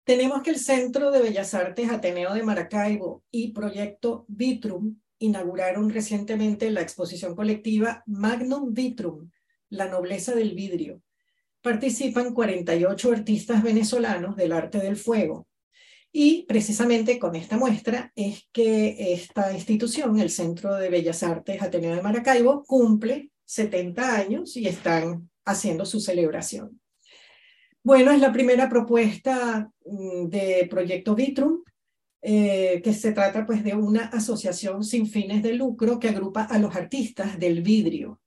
[0.06, 6.72] Tenemos que el Centro de Bellas Artes Ateneo de Maracaibo y Proyecto Vitrum inauguraron recientemente
[6.72, 9.30] la exposición colectiva Magnum Vitrum,
[9.70, 11.04] la nobleza del vidrio.
[11.62, 15.46] Participan 48 artistas venezolanos del arte del fuego
[16.12, 21.96] y precisamente con esta muestra es que esta institución, el Centro de Bellas Artes Ateneo
[21.96, 26.80] de Maracaibo, cumple 70 años y están haciendo su celebración.
[27.84, 31.64] Bueno, es la primera propuesta mm, de Proyecto Vitrum,
[32.22, 36.60] eh, que se trata pues de una asociación sin fines de lucro que agrupa a
[36.60, 38.20] los artistas del vidrio.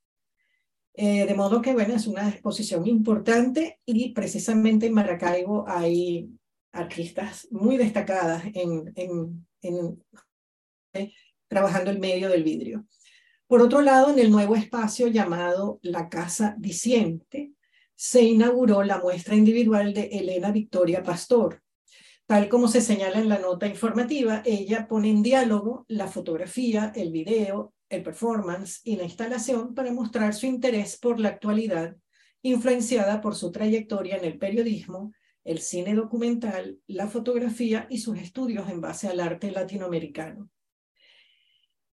[0.94, 6.30] Eh, de modo que, bueno, es una exposición importante y precisamente en Maracaibo hay
[6.72, 10.02] artistas muy destacadas en, en, en
[11.48, 12.86] trabajando el medio del vidrio.
[13.46, 17.52] Por otro lado, en el nuevo espacio llamado La Casa Diciente,
[17.94, 21.62] se inauguró la muestra individual de Elena Victoria Pastor.
[22.26, 27.12] Tal como se señala en la nota informativa, ella pone en diálogo la fotografía, el
[27.12, 31.94] video, el performance y la instalación para mostrar su interés por la actualidad,
[32.40, 35.12] influenciada por su trayectoria en el periodismo,
[35.44, 40.48] el cine documental, la fotografía y sus estudios en base al arte latinoamericano.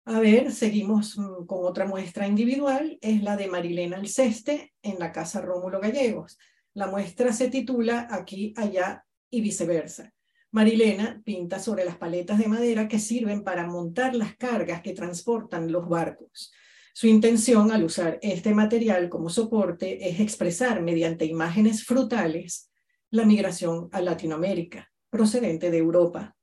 [0.05, 5.13] A ver, seguimos mm, con otra muestra individual, es la de Marilena Alceste en la
[5.13, 6.39] Casa Rómulo Gallegos.
[6.75, 10.13] La muestra se titula Aquí, allá y viceversa.
[10.53, 15.73] Marilena pinta sobre las paletas de madera que sirven para montar las cargas que transportan
[15.73, 16.53] los barcos.
[16.95, 22.71] Su intención al usar este material como soporte es expresar mediante imágenes frutales
[23.11, 26.37] la migración a Latinoamérica, procedente de Europa.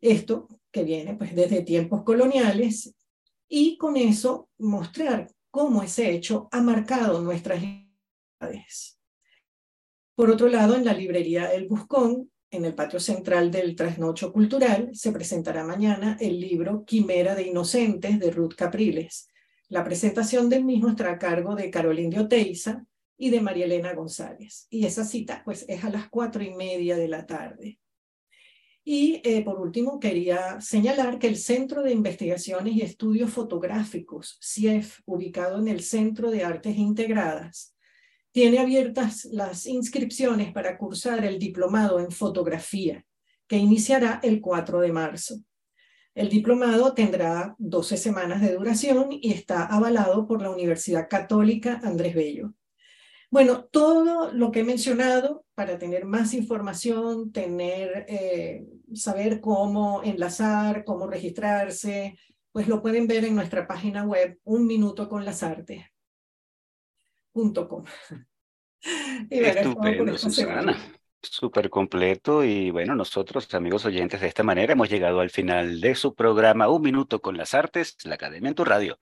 [0.00, 2.94] Esto que viene pues desde tiempos coloniales
[3.48, 8.98] y con eso mostrar cómo ese hecho ha marcado nuestras identidades.
[10.14, 14.90] Por otro lado, en la librería El Buscón, en el patio central del Trasnocho Cultural,
[14.92, 19.28] se presentará mañana el libro Quimera de Inocentes de Ruth Capriles.
[19.68, 22.84] La presentación del mismo estará a cargo de Carolina Oteiza
[23.22, 24.66] y de María Elena González.
[24.68, 27.78] Y esa cita pues es a las cuatro y media de la tarde.
[28.82, 35.02] Y eh, por último, quería señalar que el Centro de Investigaciones y Estudios Fotográficos, CIEF,
[35.06, 37.76] ubicado en el Centro de Artes Integradas,
[38.32, 43.06] tiene abiertas las inscripciones para cursar el diplomado en fotografía,
[43.46, 45.36] que iniciará el 4 de marzo.
[46.16, 52.16] El diplomado tendrá 12 semanas de duración y está avalado por la Universidad Católica Andrés
[52.16, 52.54] Bello.
[53.32, 60.84] Bueno, todo lo que he mencionado para tener más información, tener, eh, saber cómo enlazar,
[60.84, 62.18] cómo registrarse,
[62.52, 65.82] pues lo pueden ver en nuestra página web, un minuto con las artes.
[69.30, 70.76] Estupendo, Susana.
[71.22, 75.94] Súper completo y bueno, nosotros, amigos oyentes, de esta manera hemos llegado al final de
[75.94, 78.98] su programa Un Minuto con las Artes, la Academia en tu Radio.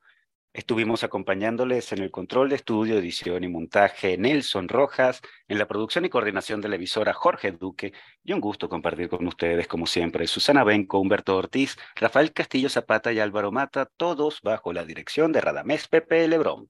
[0.52, 6.04] Estuvimos acompañándoles en el control de estudio, edición y montaje Nelson Rojas, en la producción
[6.04, 7.92] y coordinación de la emisora Jorge Duque,
[8.24, 13.12] y un gusto compartir con ustedes, como siempre, Susana Benco, Humberto Ortiz, Rafael Castillo Zapata
[13.12, 16.68] y Álvaro Mata, todos bajo la dirección de Radamés Pepe Lebrón.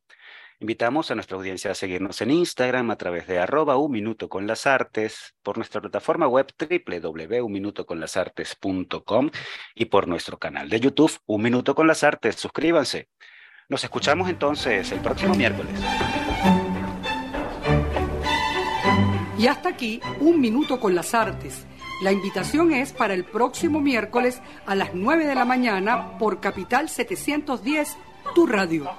[0.58, 4.46] Invitamos a nuestra audiencia a seguirnos en Instagram a través de arroba un minuto con
[4.46, 9.30] las artes, por nuestra plataforma web www.unminutoconlasartes.com
[9.74, 12.36] y por nuestro canal de YouTube Un Minuto con las Artes.
[12.36, 13.08] Suscríbanse.
[13.70, 15.72] Nos escuchamos entonces el próximo miércoles.
[19.38, 21.66] Y hasta aquí, un minuto con las artes.
[22.02, 26.88] La invitación es para el próximo miércoles a las 9 de la mañana por Capital
[26.88, 27.96] 710,
[28.34, 28.90] tu radio.